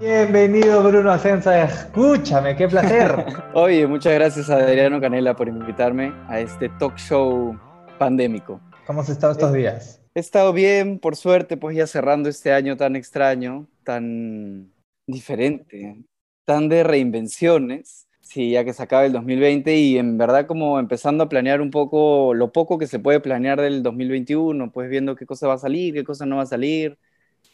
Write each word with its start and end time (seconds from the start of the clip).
Bienvenido 0.00 0.82
Bruno 0.82 1.10
Ascensa, 1.10 1.62
escúchame, 1.62 2.56
qué 2.56 2.66
placer. 2.66 3.22
Oye, 3.54 3.86
muchas 3.86 4.14
gracias 4.14 4.48
a 4.48 4.56
Adriano 4.56 4.98
Canela 4.98 5.36
por 5.36 5.46
invitarme 5.46 6.14
a 6.26 6.40
este 6.40 6.70
talk 6.78 6.96
show 6.96 7.54
pandémico. 7.98 8.62
¿Cómo 8.86 9.02
has 9.02 9.10
estado 9.10 9.34
estos 9.34 9.52
días? 9.52 10.00
He 10.14 10.20
estado 10.20 10.54
bien, 10.54 11.00
por 11.00 11.16
suerte, 11.16 11.58
pues 11.58 11.76
ya 11.76 11.86
cerrando 11.86 12.30
este 12.30 12.50
año 12.50 12.78
tan 12.78 12.96
extraño, 12.96 13.68
tan 13.84 14.72
diferente, 15.06 16.02
tan 16.46 16.70
de 16.70 16.82
reinvenciones. 16.82 18.08
Sí, 18.22 18.52
ya 18.52 18.64
que 18.64 18.72
se 18.72 18.82
acaba 18.82 19.04
el 19.04 19.12
2020 19.12 19.76
y 19.76 19.98
en 19.98 20.16
verdad 20.16 20.46
como 20.46 20.78
empezando 20.78 21.24
a 21.24 21.28
planear 21.28 21.60
un 21.60 21.70
poco 21.70 22.32
lo 22.32 22.52
poco 22.52 22.78
que 22.78 22.86
se 22.86 23.00
puede 23.00 23.20
planear 23.20 23.60
del 23.60 23.82
2021, 23.82 24.72
pues 24.72 24.88
viendo 24.88 25.14
qué 25.14 25.26
cosa 25.26 25.46
va 25.46 25.54
a 25.54 25.58
salir, 25.58 25.92
qué 25.92 26.04
cosa 26.04 26.24
no 26.24 26.36
va 26.36 26.44
a 26.44 26.46
salir 26.46 26.96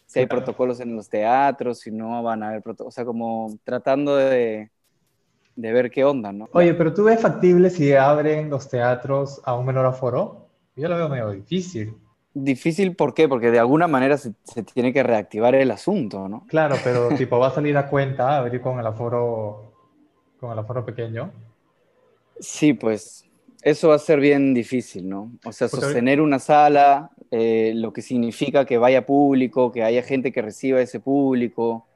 si 0.06 0.20
hay 0.20 0.26
protocolos 0.26 0.80
en 0.80 0.94
los 0.94 1.08
teatros, 1.08 1.80
si 1.80 1.90
no 1.90 2.22
van 2.22 2.42
a 2.42 2.48
haber 2.48 2.62
protocolos, 2.62 2.94
o 2.94 2.94
sea, 2.94 3.04
como 3.04 3.58
tratando 3.64 4.16
de, 4.16 4.70
de, 5.56 5.72
ver 5.72 5.90
qué 5.90 6.04
onda, 6.04 6.32
¿no? 6.32 6.48
Oye, 6.52 6.74
pero 6.74 6.94
tú 6.94 7.04
ves 7.04 7.20
factible 7.20 7.70
si 7.70 7.92
abren 7.92 8.48
los 8.48 8.68
teatros 8.68 9.40
a 9.44 9.54
un 9.54 9.66
menor 9.66 9.86
aforo? 9.86 10.48
Yo 10.76 10.88
lo 10.88 10.96
veo 10.96 11.08
medio 11.08 11.30
difícil. 11.30 11.96
Difícil, 12.32 12.94
¿por 12.94 13.14
qué? 13.14 13.28
Porque 13.28 13.50
de 13.50 13.58
alguna 13.58 13.88
manera 13.88 14.16
se, 14.18 14.34
se 14.44 14.62
tiene 14.62 14.92
que 14.92 15.02
reactivar 15.02 15.54
el 15.54 15.70
asunto, 15.70 16.28
¿no? 16.28 16.46
Claro, 16.46 16.76
pero 16.84 17.08
tipo, 17.16 17.38
va 17.38 17.48
a 17.48 17.54
salir 17.54 17.76
a 17.76 17.88
cuenta 17.88 18.36
abrir 18.36 18.60
con 18.60 18.78
el 18.78 18.86
aforo, 18.86 19.72
con 20.38 20.52
el 20.52 20.58
aforo 20.58 20.84
pequeño. 20.84 21.32
Sí, 22.38 22.74
pues 22.74 23.25
eso 23.66 23.88
va 23.88 23.96
a 23.96 23.98
ser 23.98 24.20
bien 24.20 24.54
difícil, 24.54 25.08
¿no? 25.08 25.32
O 25.44 25.50
sea, 25.50 25.66
sostener 25.66 26.20
una 26.20 26.38
sala, 26.38 27.10
eh, 27.32 27.72
lo 27.74 27.92
que 27.92 28.00
significa 28.00 28.64
que 28.64 28.78
vaya 28.78 29.04
público, 29.04 29.72
que 29.72 29.82
haya 29.82 30.04
gente 30.04 30.30
que 30.30 30.40
reciba 30.40 30.80
ese 30.80 31.00
público, 31.00 31.88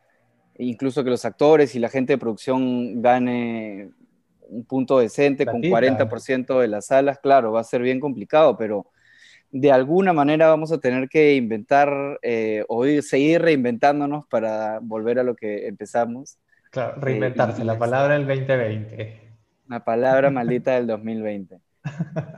incluso 0.58 1.04
que 1.04 1.10
los 1.10 1.24
actores 1.24 1.76
y 1.76 1.78
la 1.78 1.88
gente 1.88 2.14
de 2.14 2.18
producción 2.18 3.00
gane 3.00 3.90
un 4.48 4.64
punto 4.64 4.98
decente 4.98 5.46
con 5.46 5.62
40% 5.62 6.58
de 6.58 6.66
las 6.66 6.86
salas, 6.86 7.20
claro, 7.20 7.52
va 7.52 7.60
a 7.60 7.64
ser 7.64 7.82
bien 7.82 8.00
complicado, 8.00 8.56
pero 8.56 8.86
de 9.52 9.70
alguna 9.70 10.12
manera 10.12 10.48
vamos 10.48 10.72
a 10.72 10.78
tener 10.78 11.08
que 11.08 11.36
inventar 11.36 12.18
eh, 12.22 12.64
o 12.66 12.84
seguir 13.00 13.42
reinventándonos 13.42 14.26
para 14.26 14.80
volver 14.82 15.20
a 15.20 15.22
lo 15.22 15.36
que 15.36 15.68
empezamos. 15.68 16.36
Claro, 16.72 17.00
reinventarse, 17.00 17.62
eh, 17.62 17.64
la 17.64 17.78
palabra 17.78 18.14
del 18.14 18.26
2020. 18.26 19.20
La 19.68 19.84
palabra 19.84 20.30
maldita 20.30 20.74
del 20.74 20.88
2020. 20.88 21.60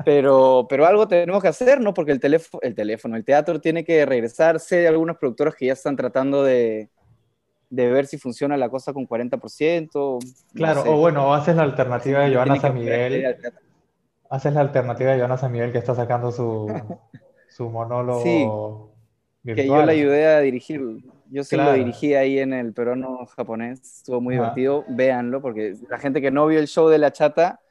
Pero, 0.04 0.66
pero 0.68 0.86
algo 0.86 1.06
tenemos 1.06 1.42
que 1.42 1.48
hacer, 1.48 1.80
¿no? 1.80 1.94
Porque 1.94 2.12
el 2.12 2.20
teléfono, 2.20 2.60
el 2.62 2.74
teléfono, 2.74 3.16
el 3.16 3.24
teatro 3.24 3.60
tiene 3.60 3.84
que 3.84 4.04
regresar. 4.04 4.58
Sé 4.60 4.76
de 4.76 4.88
algunas 4.88 5.16
productoras 5.16 5.54
que 5.54 5.66
ya 5.66 5.72
están 5.72 5.96
tratando 5.96 6.42
de, 6.42 6.90
de 7.72 7.90
ver 7.90 8.06
si 8.06 8.18
funciona 8.18 8.58
la 8.58 8.68
cosa 8.68 8.92
con 8.92 9.08
40%. 9.08 10.18
Claro, 10.54 10.84
o 10.86 10.98
bueno, 10.98 11.32
haces 11.32 11.56
la 11.56 11.62
alternativa 11.62 12.20
de 12.20 12.34
Joana 12.34 12.60
San 12.60 12.74
Miguel. 12.74 13.34
Haces 14.28 14.52
la 14.52 14.60
alternativa 14.60 15.12
de 15.12 15.18
Joana 15.18 15.38
San 15.38 15.52
Miguel 15.52 15.72
que 15.72 15.78
está 15.78 15.94
sacando 15.94 16.30
su, 16.32 16.70
su 17.48 17.70
monólogo 17.70 18.22
sí, 18.22 18.46
Que 19.54 19.66
yo 19.66 19.86
le 19.86 19.92
ayudé 19.92 20.26
a 20.26 20.40
dirigir. 20.40 20.82
Yo 21.30 21.44
sí 21.44 21.56
lo 21.56 21.72
dirigí 21.72 22.12
ahí 22.12 22.40
en 22.40 22.52
el 22.52 22.74
peruano 22.74 23.24
japonés. 23.24 23.80
Estuvo 23.80 24.20
muy 24.20 24.34
divertido. 24.34 24.84
Véanlo, 24.88 25.40
porque 25.40 25.74
la 25.88 25.98
gente 25.98 26.20
que 26.20 26.30
no 26.30 26.46
vio 26.46 26.58
el 26.58 26.68
show 26.68 26.88
de 26.88 26.98
la 26.98 27.10
chata 27.10 27.61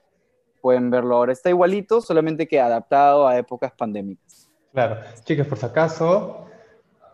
pueden 0.62 0.90
verlo 0.90 1.16
ahora. 1.16 1.34
Está 1.34 1.50
igualito, 1.50 2.02
solamente 2.02 2.48
que 2.48 2.60
adaptado 2.60 3.28
a 3.28 3.38
épocas 3.38 3.72
pandémicas. 3.72 4.50
Claro. 4.72 4.98
Chicos, 5.26 5.48
por 5.48 5.58
si 5.58 5.66
acaso, 5.66 6.46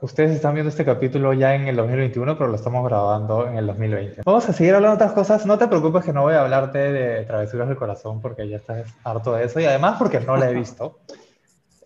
ustedes 0.02 0.32
están 0.32 0.54
viendo 0.54 0.70
este 0.70 0.86
capítulo 0.86 1.34
ya 1.34 1.56
en 1.56 1.68
el 1.68 1.76
2021, 1.76 2.38
pero 2.38 2.50
lo 2.50 2.56
estamos 2.56 2.86
grabando 2.86 3.48
en 3.48 3.58
el 3.58 3.68
2020. 3.68 4.22
Vamos 4.26 4.48
a 4.48 4.54
seguir 4.54 4.76
hablando 4.76 4.98
de 4.98 5.04
otras 5.04 5.14
cosas. 5.14 5.46
No 5.46 5.58
te 5.58 5.68
preocupes 5.68 6.06
que 6.06 6.14
no 6.14 6.24
voy 6.24 6.36
a 6.36 6.42
hablarte 6.42 6.78
de 6.78 7.26
Travesuras 7.26 7.68
del 7.68 7.78
Corazón 7.78 8.22
porque 8.22 8.48
ya 8.48 8.58
estás 8.58 8.94
harto 9.04 9.34
de 9.34 9.46
eso 9.46 9.60
y 9.60 9.66
además 9.66 9.96
porque 9.98 10.20
no 10.20 10.38
la 10.38 10.50
he 10.50 10.54
visto. 10.54 11.00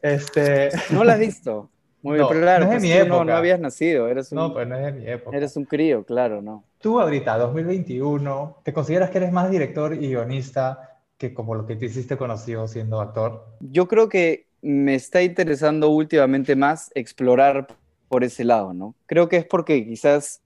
Este... 0.01 0.69
¿No 0.89 1.03
la 1.03 1.13
has 1.13 1.19
visto? 1.19 1.69
Muy 2.01 2.15
bien, 2.15 2.27
pero 2.27 2.41
claro, 2.41 2.65
no, 2.65 2.71
es 2.71 2.71
de 2.71 2.75
pues 2.79 2.81
mi 2.81 2.91
época. 2.93 3.25
no, 3.25 3.35
habías 3.35 3.59
nacido, 3.59 4.07
eres 4.07 4.31
un, 4.31 4.39
no, 4.39 4.53
pues 4.53 4.67
no 4.67 4.75
es 4.75 4.85
de 4.85 4.91
mi 4.91 5.07
época. 5.07 5.37
Eres 5.37 5.55
un 5.55 5.65
crío, 5.65 6.03
claro, 6.03 6.41
¿no? 6.41 6.63
Tú 6.79 6.99
ahorita, 6.99 7.37
2021, 7.37 8.57
¿te 8.63 8.73
consideras 8.73 9.11
que 9.11 9.19
eres 9.19 9.31
más 9.31 9.51
director 9.51 9.93
y 9.93 10.07
guionista 10.07 10.90
que 11.21 11.35
como 11.35 11.53
lo 11.53 11.67
que 11.67 11.75
te 11.75 11.85
hiciste 11.85 12.17
conocido 12.17 12.67
siendo 12.67 12.99
actor? 12.99 13.45
Yo 13.59 13.87
creo 13.87 14.09
que 14.09 14.47
me 14.63 14.95
está 14.95 15.21
interesando 15.21 15.89
últimamente 15.89 16.55
más 16.55 16.89
explorar 16.95 17.67
por 18.09 18.23
ese 18.23 18.43
lado, 18.43 18.73
¿no? 18.73 18.95
Creo 19.05 19.29
que 19.29 19.37
es 19.37 19.45
porque 19.45 19.85
quizás 19.85 20.41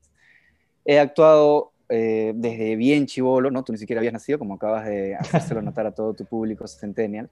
he 0.84 1.00
actuado 1.00 1.72
eh, 1.88 2.34
desde 2.36 2.76
bien 2.76 3.06
chivolo, 3.06 3.52
¿no? 3.52 3.64
Tú 3.64 3.72
ni 3.72 3.78
siquiera 3.78 4.02
habías 4.02 4.12
nacido, 4.12 4.38
como 4.38 4.56
acabas 4.56 4.86
de 4.86 5.16
hacérselo 5.16 5.62
notar 5.64 5.86
a 5.86 5.92
todo 5.92 6.14
tu 6.14 6.26
público 6.26 6.68
centennial. 6.68 7.30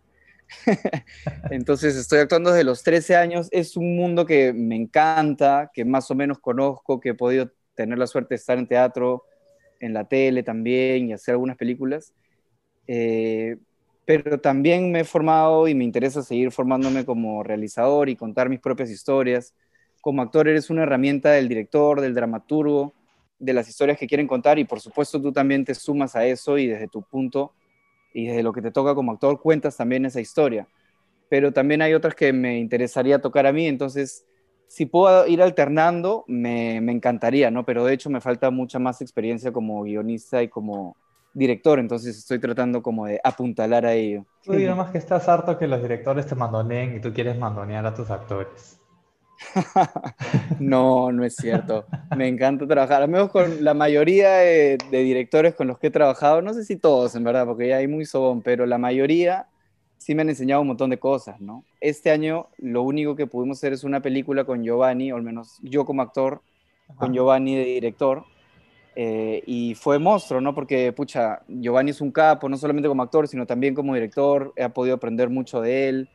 Entonces 1.51 1.97
estoy 1.97 2.19
actuando 2.19 2.51
desde 2.51 2.63
los 2.63 2.81
13 2.81 3.17
años. 3.17 3.49
Es 3.51 3.75
un 3.75 3.97
mundo 3.97 4.25
que 4.25 4.53
me 4.53 4.77
encanta, 4.77 5.69
que 5.73 5.83
más 5.83 6.09
o 6.09 6.15
menos 6.15 6.39
conozco, 6.39 7.01
que 7.01 7.09
he 7.09 7.13
podido 7.13 7.51
tener 7.75 7.97
la 7.97 8.07
suerte 8.07 8.35
de 8.35 8.37
estar 8.37 8.57
en 8.57 8.67
teatro, 8.67 9.25
en 9.81 9.93
la 9.93 10.07
tele 10.07 10.43
también 10.43 11.09
y 11.09 11.13
hacer 11.13 11.33
algunas 11.33 11.57
películas. 11.57 12.13
Eh, 12.87 13.57
pero 14.05 14.39
también 14.39 14.91
me 14.91 15.01
he 15.01 15.03
formado 15.05 15.67
y 15.67 15.75
me 15.75 15.85
interesa 15.85 16.21
seguir 16.21 16.51
formándome 16.51 17.05
como 17.05 17.43
realizador 17.43 18.09
y 18.09 18.15
contar 18.15 18.49
mis 18.49 18.59
propias 18.59 18.89
historias. 18.89 19.53
Como 20.01 20.21
actor 20.21 20.47
eres 20.47 20.69
una 20.69 20.83
herramienta 20.83 21.31
del 21.31 21.47
director, 21.47 22.01
del 22.01 22.13
dramaturgo, 22.13 22.93
de 23.39 23.53
las 23.53 23.67
historias 23.69 23.97
que 23.97 24.07
quieren 24.07 24.27
contar 24.27 24.59
y 24.59 24.65
por 24.65 24.79
supuesto 24.79 25.21
tú 25.21 25.31
también 25.31 25.65
te 25.65 25.75
sumas 25.75 26.15
a 26.15 26.25
eso 26.25 26.57
y 26.57 26.67
desde 26.67 26.87
tu 26.87 27.01
punto 27.01 27.53
y 28.13 28.27
desde 28.27 28.43
lo 28.43 28.53
que 28.53 28.61
te 28.61 28.71
toca 28.71 28.93
como 28.95 29.11
actor 29.11 29.41
cuentas 29.41 29.77
también 29.77 30.05
esa 30.05 30.21
historia. 30.21 30.67
Pero 31.29 31.51
también 31.51 31.81
hay 31.81 31.93
otras 31.93 32.15
que 32.15 32.31
me 32.33 32.59
interesaría 32.59 33.19
tocar 33.19 33.47
a 33.47 33.53
mí, 33.53 33.67
entonces 33.67 34.25
si 34.67 34.85
puedo 34.85 35.27
ir 35.27 35.41
alternando 35.41 36.25
me, 36.27 36.81
me 36.81 36.91
encantaría, 36.91 37.51
¿no? 37.51 37.65
Pero 37.65 37.85
de 37.85 37.93
hecho 37.93 38.09
me 38.09 38.21
falta 38.21 38.51
mucha 38.51 38.79
más 38.79 39.01
experiencia 39.01 39.51
como 39.51 39.83
guionista 39.83 40.43
y 40.43 40.49
como 40.49 40.97
director, 41.33 41.79
entonces 41.79 42.17
estoy 42.17 42.39
tratando 42.39 42.81
como 42.81 43.05
de 43.05 43.19
apuntalar 43.23 43.85
a 43.85 43.93
ello. 43.93 44.25
Tú 44.43 44.53
digas 44.53 44.77
más 44.77 44.91
que 44.91 44.97
estás 44.97 45.27
harto 45.27 45.57
que 45.57 45.67
los 45.67 45.81
directores 45.81 46.27
te 46.27 46.35
mandoneen 46.35 46.95
y 46.95 47.01
tú 47.01 47.13
quieres 47.13 47.37
mandonear 47.37 47.85
a 47.85 47.93
tus 47.93 48.09
actores. 48.09 48.79
no, 50.59 51.11
no 51.11 51.23
es 51.23 51.35
cierto. 51.35 51.85
Me 52.15 52.27
encanta 52.27 52.67
trabajar. 52.67 53.01
Al 53.01 53.09
menos 53.09 53.29
con 53.29 53.63
la 53.63 53.73
mayoría 53.73 54.31
de, 54.37 54.77
directores 54.91 55.55
con 55.55 55.67
los 55.67 55.79
que 55.79 55.87
he 55.87 55.91
trabajado, 55.91 56.41
no 56.41 56.53
sé 56.53 56.63
si 56.63 56.77
todos 56.77 57.15
en 57.15 57.23
verdad, 57.23 57.45
porque 57.45 57.67
ya 57.67 57.77
hay 57.77 57.87
muy 57.87 58.05
sobón, 58.05 58.41
pero 58.41 58.65
la 58.65 58.77
mayoría 58.77 59.47
sí 59.97 60.15
me 60.15 60.21
han 60.21 60.29
enseñado 60.29 60.61
un 60.61 60.67
montón 60.67 60.89
de 60.89 60.99
cosas, 60.99 61.39
¿no? 61.39 61.63
Este 61.79 62.11
año 62.11 62.47
lo 62.57 62.83
único 62.83 63.15
que 63.15 63.27
pudimos 63.27 63.57
hacer 63.57 63.73
es 63.73 63.83
una 63.83 64.01
película 64.01 64.43
con 64.43 64.63
Giovanni, 64.63 65.11
o 65.11 65.15
al 65.15 65.23
menos 65.23 65.59
yo 65.61 65.85
como 65.85 66.01
actor, 66.01 66.41
con 66.95 67.13
Giovanni 67.13 67.55
de 67.55 67.63
director, 67.63 68.25
eh, 68.95 69.41
y 69.45 69.75
fue 69.75 69.99
monstruo, 69.99 70.39
¿no? 70.39 70.53
Porque, 70.53 70.91
pucha, 70.93 71.41
Giovanni 71.47 71.91
es 71.91 72.01
un 72.01 72.11
capo, 72.11 72.47
no 72.47 72.57
solamente 72.57 72.87
como 72.87 73.03
actor, 73.03 73.27
sino 73.27 73.45
también 73.45 73.73
como 73.73 73.93
director. 73.93 74.53
He 74.55 74.67
podido 74.69 74.95
aprender 74.95 75.29
mucho 75.29 75.61
de 75.61 75.89
él. 75.89 76.09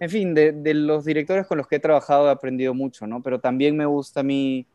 En 0.00 0.10
fin, 0.10 0.34
de, 0.34 0.52
de, 0.52 0.74
los 0.74 1.04
directores 1.04 1.46
con 1.46 1.58
los 1.58 1.68
que 1.68 1.76
he 1.76 1.80
trabajado 1.80 2.28
he 2.28 2.30
aprendido 2.30 2.74
mucho, 2.74 3.06
¿no? 3.06 3.22
Pero 3.22 3.40
también 3.40 3.76
me 3.76 3.86
gusta 3.86 4.20
a 4.20 4.22
mí 4.24 4.66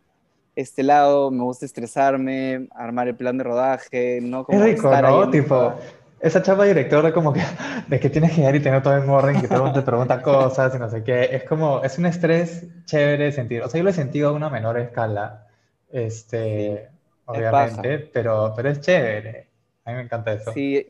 este 0.55 0.83
lado, 0.83 1.31
me 1.31 1.43
gusta 1.43 1.65
estresarme, 1.65 2.67
armar 2.75 3.07
el 3.07 3.15
plan 3.15 3.37
de 3.37 3.43
rodaje, 3.43 4.19
¿no? 4.21 4.45
Como 4.45 4.63
es 4.63 4.75
rico, 4.75 4.89
¿no? 5.01 5.29
Tipo, 5.29 5.75
esa 6.19 6.41
chapa 6.41 6.65
directora 6.65 7.13
como 7.13 7.33
que 7.33 7.41
de 7.87 7.99
que 7.99 8.09
tienes 8.09 8.33
que 8.33 8.41
ir 8.41 8.55
y 8.55 8.59
tener 8.59 8.81
todo 8.81 8.97
en 8.97 9.09
orden, 9.09 9.41
que 9.41 9.47
te 9.47 9.81
pregunta 9.81 10.21
cosas 10.23 10.73
y 10.75 10.79
no 10.79 10.89
sé 10.89 11.03
qué. 11.03 11.29
Es 11.31 11.43
como, 11.43 11.83
es 11.83 11.97
un 11.97 12.05
estrés 12.05 12.65
chévere 12.85 13.31
sentir. 13.31 13.61
O 13.61 13.69
sea, 13.69 13.77
yo 13.77 13.83
lo 13.83 13.89
he 13.89 13.93
sentido 13.93 14.29
a 14.29 14.31
una 14.31 14.50
menor 14.50 14.77
escala. 14.77 15.47
Este 15.91 16.89
obviamente, 17.29 17.99
pero, 18.13 18.53
pero 18.55 18.69
es 18.69 18.81
chévere. 18.81 19.47
A 19.85 19.91
mí 19.91 19.97
me 19.97 20.03
encanta 20.03 20.33
eso. 20.33 20.51
Sí, 20.53 20.87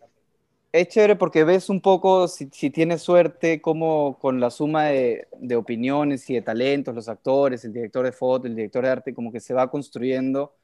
es 0.72 0.88
chévere 0.88 1.16
porque 1.16 1.44
ves 1.44 1.70
un 1.70 1.82
poco, 1.82 2.28
si, 2.28 2.50
si 2.52 2.70
tienes 2.70 3.02
suerte, 3.02 3.62
como 3.62 4.18
con 4.20 4.40
la 4.40 4.52
suma 4.52 4.86
de, 4.86 5.28
de, 5.40 5.56
opiniones 5.56 6.30
y 6.30 6.36
de 6.36 6.42
talentos, 6.42 6.94
los 6.94 7.10
actores, 7.10 7.66
el 7.66 7.74
director 7.74 8.06
de 8.06 8.12
foto, 8.12 8.48
el 8.48 8.56
director 8.56 8.84
de 8.84 8.90
arte, 8.92 9.14
como 9.14 9.32
que 9.32 9.40
se 9.40 9.54
va 9.54 9.70
construyendo 9.70 10.56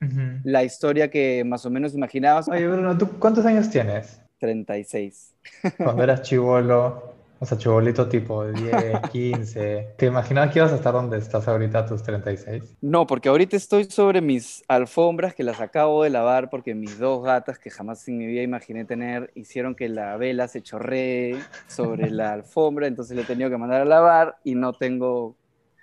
la 0.43 0.63
historia 0.63 1.09
que 1.09 1.43
más 1.43 1.65
o 1.65 1.69
menos 1.69 1.95
imaginabas. 1.95 2.47
Oye, 2.49 2.67
Bruno, 2.67 2.97
¿tú 2.97 3.07
cuántos 3.19 3.45
años 3.45 3.69
tienes? 3.69 4.21
36. 4.39 5.35
Cuando 5.77 6.03
eras 6.03 6.21
chivolo, 6.21 7.14
o 7.39 7.45
sea, 7.45 7.57
chibolito 7.57 8.07
tipo 8.07 8.45
10, 8.45 9.09
15. 9.11 9.93
¿Te 9.97 10.05
imaginabas 10.05 10.51
que 10.51 10.59
ibas 10.59 10.71
a 10.71 10.75
estar 10.75 10.93
donde 10.93 11.17
estás 11.17 11.47
ahorita 11.47 11.79
a 11.79 11.85
tus 11.85 12.03
36? 12.03 12.77
No, 12.81 13.05
porque 13.05 13.29
ahorita 13.29 13.57
estoy 13.57 13.85
sobre 13.85 14.21
mis 14.21 14.63
alfombras 14.67 15.35
que 15.35 15.43
las 15.43 15.59
acabo 15.59 16.03
de 16.03 16.09
lavar 16.09 16.49
porque 16.49 16.75
mis 16.75 16.97
dos 16.97 17.23
gatas 17.23 17.59
que 17.59 17.69
jamás 17.69 18.07
en 18.07 18.17
mi 18.17 18.25
vida 18.25 18.41
imaginé 18.41 18.85
tener 18.85 19.31
hicieron 19.35 19.75
que 19.75 19.89
la 19.89 20.17
vela 20.17 20.47
se 20.47 20.61
chorree 20.61 21.37
sobre 21.67 22.09
la 22.09 22.33
alfombra, 22.33 22.87
entonces 22.87 23.15
le 23.15 23.23
he 23.23 23.25
tenido 23.25 23.49
que 23.49 23.57
mandar 23.57 23.81
a 23.81 23.85
lavar 23.85 24.37
y 24.43 24.55
no 24.55 24.73
tengo 24.73 25.35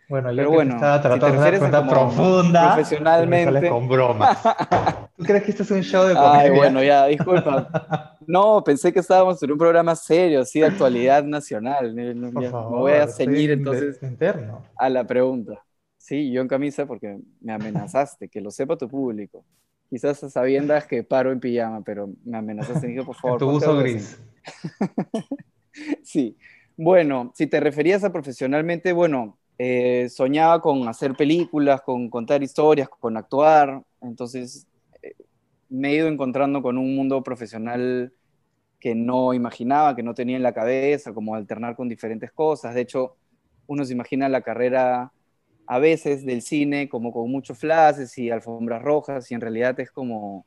Bueno, 0.08 0.30
yo 0.30 0.36
Pero 0.36 0.50
bueno, 0.50 0.74
estaba 0.74 1.00
tratando 1.00 1.40
de 1.40 1.48
hacer 1.48 1.62
una 1.62 1.88
profunda 1.88 2.74
profesionalmente 2.74 3.68
con 3.68 3.88
bromas. 3.88 4.38
¿Tú 5.16 5.24
crees 5.24 5.42
que 5.44 5.50
esto 5.52 5.62
es 5.62 5.70
un 5.70 5.82
show 5.82 6.06
de 6.06 6.14
comedia? 6.14 6.40
Ay, 6.40 6.50
bueno, 6.50 6.82
ya, 6.82 7.06
disculpa. 7.06 8.18
No, 8.26 8.62
pensé 8.64 8.92
que 8.92 9.00
estábamos 9.00 9.42
en 9.42 9.52
un 9.52 9.58
programa 9.58 9.94
serio, 9.96 10.40
así 10.40 10.60
de 10.60 10.66
actualidad 10.66 11.24
nacional. 11.24 11.94
me 11.94 12.30
voy 12.32 12.92
a 12.92 13.06
ceñir 13.08 13.50
entonces 13.52 14.02
interno. 14.02 14.64
a 14.76 14.88
la 14.88 15.06
pregunta. 15.06 15.62
Sí, 15.96 16.32
yo 16.32 16.40
en 16.42 16.48
camisa 16.48 16.84
porque 16.84 17.18
me 17.40 17.52
amenazaste, 17.52 18.28
que 18.28 18.40
lo 18.40 18.50
sepa 18.50 18.76
tu 18.76 18.88
público. 18.88 19.44
Quizás 19.88 20.18
sabiendas 20.18 20.86
que 20.86 21.04
paro 21.04 21.30
en 21.30 21.38
pijama, 21.38 21.82
pero 21.82 22.10
me 22.24 22.38
amenazaste. 22.38 22.86
Me 22.86 22.94
dijo, 22.94 23.06
por 23.06 23.16
favor. 23.16 23.38
tu 23.38 23.50
uso 23.50 23.76
gris. 23.76 24.20
sí. 26.02 26.36
Bueno, 26.76 27.30
si 27.34 27.46
te 27.46 27.60
referías 27.60 28.02
a 28.02 28.10
profesionalmente, 28.10 28.92
bueno, 28.92 29.38
eh, 29.58 30.08
soñaba 30.08 30.60
con 30.60 30.88
hacer 30.88 31.14
películas, 31.14 31.82
con 31.82 32.08
contar 32.10 32.42
historias, 32.42 32.88
con 32.88 33.16
actuar. 33.16 33.82
Entonces 34.00 34.66
eh, 35.02 35.14
me 35.68 35.90
he 35.90 35.96
ido 35.96 36.08
encontrando 36.08 36.62
con 36.62 36.78
un 36.78 36.94
mundo 36.96 37.22
profesional 37.22 38.12
que 38.80 38.94
no 38.94 39.32
imaginaba, 39.32 39.94
que 39.94 40.02
no 40.02 40.14
tenía 40.14 40.36
en 40.36 40.42
la 40.42 40.54
cabeza, 40.54 41.14
como 41.14 41.34
alternar 41.34 41.76
con 41.76 41.88
diferentes 41.88 42.32
cosas. 42.32 42.74
De 42.74 42.80
hecho, 42.80 43.16
uno 43.66 43.84
se 43.84 43.92
imagina 43.92 44.28
la 44.28 44.42
carrera 44.42 45.12
a 45.66 45.78
veces 45.78 46.26
del 46.26 46.42
cine 46.42 46.88
como 46.88 47.12
con 47.12 47.30
muchos 47.30 47.58
flashes 47.58 48.18
y 48.18 48.30
alfombras 48.30 48.82
rojas 48.82 49.30
y 49.30 49.34
en 49.34 49.40
realidad 49.40 49.78
es 49.78 49.90
como 49.90 50.44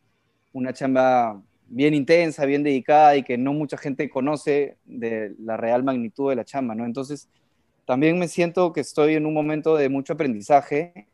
una 0.52 0.74
chamba 0.74 1.42
bien 1.68 1.94
intensa, 1.94 2.46
bien 2.46 2.64
dedicada 2.64 3.16
y 3.16 3.24
que 3.24 3.38
no 3.38 3.54
mucha 3.54 3.78
gente 3.78 4.10
conoce 4.10 4.78
de 4.86 5.34
la 5.40 5.58
real 5.58 5.84
magnitud 5.84 6.30
de 6.30 6.36
la 6.36 6.46
chamba, 6.46 6.76
¿no? 6.76 6.86
Entonces, 6.86 7.30
también 7.86 8.18
me 8.18 8.28
siento 8.28 8.74
que 8.74 8.82
estoy 8.82 9.14
en 9.14 9.26
un 9.26 9.34
momento 9.34 9.76
de 9.76 9.90
mucho 9.90 10.14
aprendizaje 10.14 11.08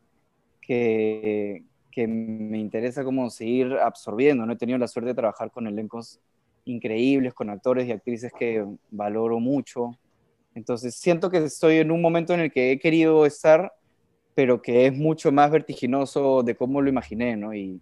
que, 0.61 1.63
que 1.91 2.07
me 2.07 2.59
interesa 2.59 3.03
como 3.03 3.29
seguir 3.29 3.73
absorbiendo, 3.73 4.45
¿no? 4.45 4.53
He 4.53 4.57
tenido 4.57 4.77
la 4.77 4.87
suerte 4.87 5.09
de 5.09 5.15
trabajar 5.15 5.51
con 5.51 5.67
elencos 5.67 6.19
increíbles, 6.65 7.33
con 7.33 7.49
actores 7.49 7.87
y 7.87 7.91
actrices 7.91 8.31
que 8.37 8.65
valoro 8.89 9.39
mucho. 9.39 9.91
Entonces, 10.55 10.95
siento 10.95 11.29
que 11.29 11.37
estoy 11.39 11.77
en 11.77 11.91
un 11.91 12.01
momento 12.01 12.33
en 12.33 12.41
el 12.41 12.51
que 12.51 12.71
he 12.71 12.79
querido 12.79 13.25
estar, 13.25 13.73
pero 14.33 14.61
que 14.61 14.87
es 14.87 14.95
mucho 14.95 15.31
más 15.31 15.51
vertiginoso 15.51 16.43
de 16.43 16.55
cómo 16.55 16.81
lo 16.81 16.89
imaginé, 16.89 17.35
¿no? 17.35 17.53
Y, 17.53 17.81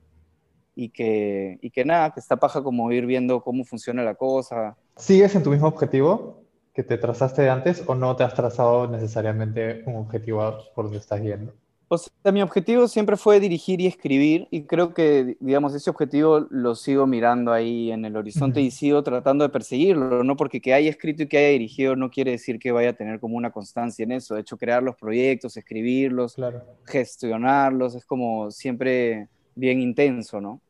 y 0.75 0.89
que, 0.89 1.59
y 1.61 1.69
que 1.69 1.85
nada, 1.85 2.11
que 2.11 2.19
está 2.19 2.37
paja 2.37 2.63
como 2.63 2.91
ir 2.91 3.05
viendo 3.05 3.41
cómo 3.41 3.63
funciona 3.65 4.03
la 4.03 4.15
cosa. 4.15 4.75
¿Sigues 4.95 5.35
en 5.35 5.43
tu 5.43 5.51
mismo 5.51 5.67
objetivo 5.67 6.38
que 6.79 6.83
te 6.83 6.97
trazaste 6.97 7.49
antes 7.49 7.83
o 7.87 7.93
no 7.93 8.15
te 8.15 8.23
has 8.23 8.33
trazado 8.33 8.87
necesariamente 8.87 9.83
un 9.85 9.97
objetivo 9.97 10.59
por 10.73 10.85
donde 10.85 10.99
estás 10.99 11.21
yendo? 11.21 11.51
O 11.89 11.97
sea, 11.97 12.31
mi 12.31 12.41
objetivo 12.41 12.87
siempre 12.87 13.17
fue 13.17 13.41
dirigir 13.41 13.81
y 13.81 13.87
escribir 13.87 14.47
y 14.49 14.61
creo 14.61 14.93
que, 14.93 15.35
digamos, 15.41 15.75
ese 15.75 15.89
objetivo 15.89 16.47
lo 16.49 16.75
sigo 16.75 17.05
mirando 17.05 17.51
ahí 17.51 17.91
en 17.91 18.05
el 18.05 18.15
horizonte 18.15 18.61
y 18.61 18.71
sigo 18.71 19.03
tratando 19.03 19.43
de 19.43 19.49
perseguirlo, 19.49 20.23
no 20.23 20.37
porque 20.37 20.61
que 20.61 20.73
haya 20.73 20.89
escrito 20.89 21.23
y 21.23 21.27
que 21.27 21.37
haya 21.37 21.49
dirigido 21.49 21.97
no 21.97 22.09
quiere 22.09 22.31
decir 22.31 22.59
que 22.59 22.71
vaya 22.71 22.91
a 22.91 22.93
tener 22.93 23.19
como 23.19 23.35
una 23.35 23.51
constancia 23.51 24.03
en 24.03 24.13
eso. 24.13 24.35
De 24.35 24.41
hecho, 24.41 24.55
crear 24.55 24.81
los 24.81 24.95
proyectos, 24.95 25.57
escribirlos, 25.57 26.37
gestionarlos, 26.85 27.93
es 27.93 28.05
como 28.05 28.51
siempre 28.51 29.27
bien 29.53 29.81
intenso, 29.81 30.39
¿no? 30.39 30.61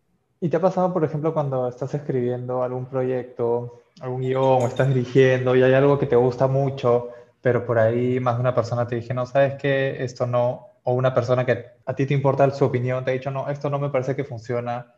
¿Y 0.41 0.49
te 0.49 0.57
ha 0.57 0.61
pasado, 0.61 0.91
por 0.91 1.03
ejemplo, 1.03 1.35
cuando 1.35 1.67
estás 1.67 1.93
escribiendo 1.93 2.63
algún 2.63 2.85
proyecto, 2.85 3.83
algún 4.01 4.21
guion 4.21 4.63
o 4.63 4.67
estás 4.67 4.87
dirigiendo 4.87 5.55
y 5.55 5.63
hay 5.63 5.73
algo 5.73 5.99
que 5.99 6.05
te 6.05 6.15
gusta 6.15 6.47
mucho, 6.47 7.09
pero 7.41 7.65
por 7.65 7.79
ahí 7.79 8.19
más 8.19 8.35
de 8.35 8.41
una 8.41 8.55
persona 8.55 8.87
te 8.87 8.95
dije, 8.95 9.13
no, 9.13 9.25
sabes 9.25 9.55
que 9.55 10.03
esto 10.03 10.25
no, 10.27 10.67
o 10.83 10.93
una 10.93 11.13
persona 11.13 11.45
que 11.45 11.65
a 11.85 11.93
ti 11.95 12.05
te 12.05 12.13
importa 12.13 12.49
su 12.51 12.65
opinión 12.65 13.03
te 13.03 13.11
ha 13.11 13.13
dicho, 13.13 13.31
no, 13.31 13.49
esto 13.49 13.69
no 13.69 13.79
me 13.79 13.89
parece 13.89 14.15
que 14.15 14.23
funciona 14.23 14.93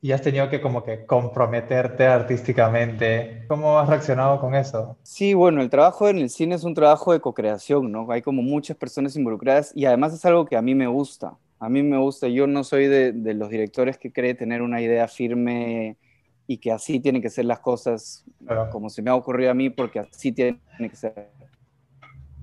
y 0.00 0.12
has 0.12 0.22
tenido 0.22 0.48
que 0.48 0.60
como 0.60 0.84
que 0.84 1.06
comprometerte 1.06 2.06
artísticamente. 2.06 3.44
¿Cómo 3.48 3.78
has 3.78 3.88
reaccionado 3.88 4.38
con 4.40 4.54
eso? 4.54 4.96
Sí, 5.02 5.34
bueno, 5.34 5.62
el 5.62 5.70
trabajo 5.70 6.08
en 6.08 6.18
el 6.18 6.30
cine 6.30 6.54
es 6.54 6.64
un 6.64 6.74
trabajo 6.74 7.12
de 7.12 7.20
co-creación, 7.20 7.90
¿no? 7.90 8.10
Hay 8.10 8.22
como 8.22 8.42
muchas 8.42 8.76
personas 8.76 9.16
involucradas 9.16 9.72
y 9.74 9.86
además 9.86 10.12
es 10.14 10.24
algo 10.24 10.44
que 10.44 10.56
a 10.56 10.62
mí 10.62 10.74
me 10.74 10.86
gusta. 10.86 11.36
A 11.58 11.68
mí 11.68 11.82
me 11.82 11.96
gusta, 11.96 12.28
yo 12.28 12.46
no 12.46 12.64
soy 12.64 12.86
de, 12.86 13.34
los 13.34 13.48
directores 13.48 13.96
que 13.96 14.12
cree 14.12 14.34
tener 14.34 14.60
una 14.60 14.82
idea 14.82 15.08
firme 15.08 15.96
y 16.46 16.58
que 16.58 16.72
así 16.72 17.00
tienen 17.00 17.22
que 17.22 17.30
ser 17.30 17.44
las 17.44 17.60
cosas 17.60 18.24
como 18.70 18.88
se 18.88 19.02
me 19.02 19.10
ha 19.10 19.14
ocurrido 19.14 19.50
a 19.50 19.54
mí, 19.54 19.70
porque 19.70 20.00
así 20.00 20.32
tiene 20.32 20.60
que 20.78 20.96
ser. 20.96 21.30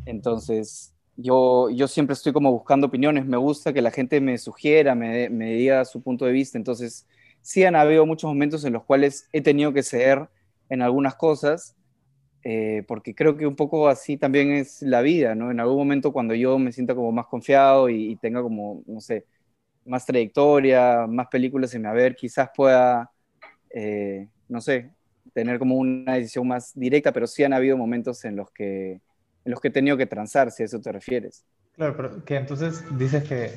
Entonces, 0.06 0.94
yo, 1.16 1.70
yo 1.70 1.88
siempre 1.88 2.14
estoy 2.14 2.34
como 2.34 2.52
buscando 2.52 2.88
opiniones, 2.88 3.26
me 3.26 3.38
gusta 3.38 3.72
que 3.72 3.82
la 3.82 3.92
gente 3.92 4.20
me 4.20 4.38
sugiera, 4.38 4.96
me, 4.96 5.30
me 5.30 5.54
diga 5.54 5.86
su 5.86 6.02
punto 6.02 6.26
de 6.26 6.32
vista. 6.32 6.58
Entonces, 6.58 7.08
sí 7.42 7.64
han 7.64 7.76
habido 7.76 8.06
muchos 8.06 8.28
momentos 8.28 8.66
en 8.66 8.74
los 8.74 8.84
cuales 8.84 9.30
he 9.32 9.42
tenido 9.42 9.74
que 9.74 9.84
ceder 9.84 10.28
en 10.70 10.82
algunas 10.82 11.16
cosas, 11.16 11.76
eh, 12.44 12.84
porque 12.88 13.16
creo 13.16 13.38
que 13.38 13.48
un 13.48 13.56
poco 13.56 13.88
así 13.88 14.18
también 14.18 14.52
es 14.52 14.82
la 14.82 15.02
vida, 15.02 15.36
¿no? 15.36 15.52
En 15.52 15.60
algún 15.60 15.78
momento 15.78 16.12
cuando 16.12 16.34
yo 16.36 16.60
me 16.60 16.72
sienta 16.72 16.96
como 16.96 17.12
más 17.12 17.28
confiado 17.28 17.90
y, 17.90 18.16
tenga 18.18 18.42
como, 18.42 18.84
no 18.88 19.00
sé, 19.00 19.26
más 19.86 20.06
trayectoria, 20.06 21.08
más 21.08 21.28
películas 21.28 21.74
en 21.76 21.84
mi 21.84 21.88
haber, 21.90 22.16
quizás 22.16 22.50
pueda, 22.56 23.12
eh, 23.74 24.28
no 24.48 24.62
sé, 24.62 24.92
tener 25.34 25.60
como 25.60 25.76
una 25.76 26.14
decisión 26.14 26.48
más 26.48 26.72
directa, 26.74 27.12
pero 27.12 27.28
sí 27.28 27.44
han 27.44 27.54
habido 27.54 27.78
momentos 27.78 28.24
en 28.26 28.36
los 28.36 28.50
que, 28.52 28.94
en 28.94 29.52
los 29.52 29.60
que 29.60 29.68
he 29.68 29.72
tenido 29.72 29.98
que 29.98 30.06
transar, 30.06 30.52
si 30.52 30.64
a 30.64 30.66
eso 30.66 30.80
te 30.80 30.92
refieres. 30.92 31.44
Claro, 31.74 31.96
pero 31.98 32.24
que 32.24 32.36
entonces 32.36 32.84
dices 32.98 33.24
que, 33.24 33.52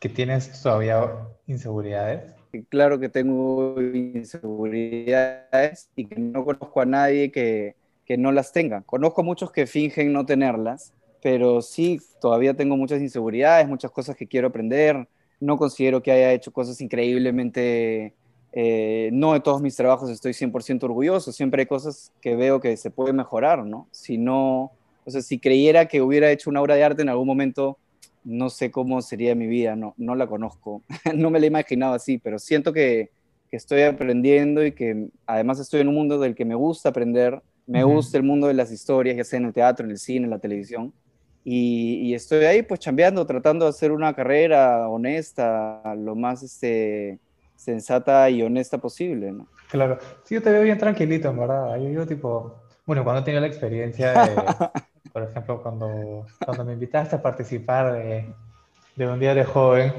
que 0.00 0.08
tienes 0.08 0.62
todavía 0.62 1.04
inseguridades 1.46 2.40
claro 2.68 2.98
que 2.98 3.08
tengo 3.08 3.80
inseguridades 3.80 5.90
y 5.96 6.06
que 6.06 6.18
no 6.18 6.44
conozco 6.44 6.80
a 6.80 6.86
nadie 6.86 7.30
que, 7.30 7.76
que 8.04 8.16
no 8.16 8.32
las 8.32 8.52
tenga. 8.52 8.82
Conozco 8.82 9.20
a 9.20 9.24
muchos 9.24 9.52
que 9.52 9.66
fingen 9.66 10.12
no 10.12 10.26
tenerlas, 10.26 10.92
pero 11.22 11.62
sí, 11.62 12.00
todavía 12.20 12.54
tengo 12.54 12.76
muchas 12.76 13.00
inseguridades, 13.00 13.68
muchas 13.68 13.90
cosas 13.90 14.16
que 14.16 14.26
quiero 14.26 14.48
aprender. 14.48 15.08
No 15.38 15.56
considero 15.56 16.02
que 16.02 16.12
haya 16.12 16.32
hecho 16.32 16.52
cosas 16.52 16.80
increíblemente... 16.80 18.14
Eh, 18.52 19.10
no 19.12 19.32
de 19.32 19.40
todos 19.40 19.62
mis 19.62 19.76
trabajos 19.76 20.10
estoy 20.10 20.32
100% 20.32 20.82
orgulloso, 20.82 21.30
siempre 21.32 21.62
hay 21.62 21.66
cosas 21.66 22.12
que 22.20 22.34
veo 22.34 22.60
que 22.60 22.76
se 22.76 22.90
puede 22.90 23.12
mejorar, 23.12 23.64
¿no? 23.64 23.86
Si 23.92 24.18
no, 24.18 24.72
o 25.04 25.10
sea, 25.10 25.22
si 25.22 25.38
creyera 25.38 25.86
que 25.86 26.02
hubiera 26.02 26.30
hecho 26.32 26.50
una 26.50 26.60
obra 26.60 26.74
de 26.74 26.82
arte 26.82 27.02
en 27.02 27.08
algún 27.08 27.26
momento 27.26 27.78
no 28.24 28.50
sé 28.50 28.70
cómo 28.70 29.00
sería 29.02 29.34
mi 29.34 29.46
vida, 29.46 29.76
no, 29.76 29.94
no 29.96 30.14
la 30.14 30.26
conozco, 30.26 30.82
no 31.14 31.30
me 31.30 31.38
la 31.38 31.46
he 31.46 31.48
imaginado 31.48 31.94
así, 31.94 32.18
pero 32.18 32.38
siento 32.38 32.72
que, 32.72 33.10
estoy 33.52 33.82
aprendiendo 33.82 34.64
y 34.64 34.70
que 34.70 35.08
además 35.26 35.58
estoy 35.58 35.80
en 35.80 35.88
un 35.88 35.96
mundo 35.96 36.20
del 36.20 36.36
que 36.36 36.44
me 36.44 36.54
gusta 36.54 36.90
aprender, 36.90 37.42
me 37.66 37.82
gusta 37.82 38.16
el 38.16 38.22
mundo 38.22 38.46
de 38.46 38.54
las 38.54 38.70
historias, 38.70 39.16
ya 39.16 39.24
sea 39.24 39.40
en 39.40 39.46
el 39.46 39.52
teatro, 39.52 39.84
en 39.84 39.90
el 39.90 39.98
cine, 39.98 40.26
en 40.26 40.30
la 40.30 40.38
televisión, 40.38 40.92
y, 41.42 42.14
estoy 42.14 42.44
ahí 42.44 42.62
pues 42.62 42.78
chambeando, 42.78 43.26
tratando 43.26 43.64
de 43.64 43.70
hacer 43.70 43.90
una 43.90 44.14
carrera 44.14 44.88
honesta, 44.88 45.82
lo 45.96 46.14
más 46.14 46.44
este, 46.44 47.18
sensata 47.60 48.28
y 48.30 48.42
honesta 48.42 48.78
posible, 48.78 49.32
¿no? 49.32 49.46
Claro, 49.70 49.98
sí, 50.24 50.34
yo 50.34 50.42
te 50.42 50.50
veo 50.50 50.62
bien 50.62 50.78
tranquilito, 50.78 51.28
en 51.28 51.38
verdad, 51.38 51.76
yo, 51.76 51.90
yo 51.90 52.06
tipo, 52.06 52.62
bueno, 52.86 53.04
cuando 53.04 53.20
he 53.20 53.24
tenido 53.24 53.40
la 53.40 53.46
experiencia 53.46 54.12
de 54.12 54.34
por 55.12 55.22
ejemplo, 55.22 55.62
cuando, 55.62 56.26
cuando 56.44 56.64
me 56.64 56.72
invitaste 56.72 57.16
a 57.16 57.22
participar 57.22 57.92
de, 57.92 58.32
de 58.96 59.06
un 59.06 59.20
día 59.20 59.34
de 59.34 59.44
joven, 59.44 59.92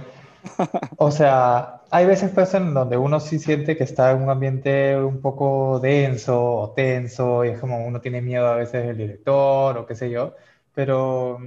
o 0.97 1.11
sea, 1.11 1.81
hay 1.91 2.05
veces 2.05 2.31
pues 2.33 2.53
en 2.53 2.73
donde 2.73 2.97
uno 2.97 3.19
sí 3.19 3.37
siente 3.37 3.77
que 3.77 3.83
está 3.83 4.11
en 4.11 4.23
un 4.23 4.29
ambiente 4.29 4.97
un 4.97 5.21
poco 5.21 5.79
denso 5.79 6.43
o 6.43 6.71
tenso 6.71 7.45
y 7.45 7.49
es 7.49 7.59
como 7.59 7.85
uno 7.85 8.01
tiene 8.01 8.21
miedo 8.21 8.47
a 8.47 8.55
veces 8.55 8.87
del 8.87 8.97
director 8.97 9.77
o 9.77 9.85
qué 9.85 9.95
sé 9.95 10.09
yo, 10.09 10.35
pero 10.73 11.39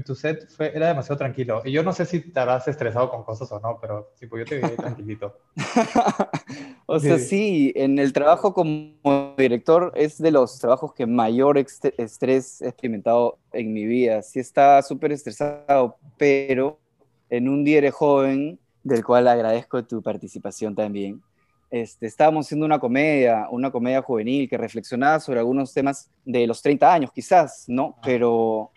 en 0.00 0.04
tu 0.04 0.14
set 0.14 0.48
fue, 0.48 0.72
era 0.74 0.88
demasiado 0.88 1.18
tranquilo. 1.18 1.62
Y 1.64 1.72
yo 1.72 1.82
no 1.82 1.92
sé 1.92 2.06
si 2.06 2.20
te 2.20 2.40
habrás 2.40 2.66
estresado 2.66 3.10
con 3.10 3.22
cosas 3.22 3.52
o 3.52 3.60
no, 3.60 3.78
pero 3.80 4.12
sí, 4.14 4.26
pues 4.26 4.44
yo 4.44 4.48
te 4.48 4.66
vi 4.66 4.76
tranquilito. 4.76 5.36
o 6.86 6.98
sea, 6.98 7.18
sí, 7.18 7.72
en 7.76 7.98
el 7.98 8.12
trabajo 8.12 8.54
como 8.54 9.34
director 9.36 9.92
es 9.94 10.18
de 10.18 10.30
los 10.30 10.58
trabajos 10.58 10.94
que 10.94 11.06
mayor 11.06 11.58
estrés 11.58 12.62
he 12.62 12.68
experimentado 12.68 13.38
en 13.52 13.72
mi 13.72 13.84
vida. 13.84 14.22
Sí 14.22 14.40
estaba 14.40 14.82
súper 14.82 15.12
estresado, 15.12 15.96
pero 16.16 16.78
en 17.28 17.48
un 17.48 17.62
día 17.62 17.90
joven, 17.92 18.58
del 18.82 19.04
cual 19.04 19.28
agradezco 19.28 19.84
tu 19.84 20.02
participación 20.02 20.74
también, 20.74 21.22
este, 21.70 22.06
estábamos 22.06 22.46
haciendo 22.46 22.66
una 22.66 22.80
comedia, 22.80 23.46
una 23.50 23.70
comedia 23.70 24.02
juvenil 24.02 24.48
que 24.48 24.58
reflexionaba 24.58 25.20
sobre 25.20 25.38
algunos 25.38 25.72
temas 25.72 26.10
de 26.24 26.46
los 26.46 26.60
30 26.62 26.92
años, 26.92 27.12
quizás, 27.12 27.64
¿no? 27.68 27.96
Pero 28.02 28.72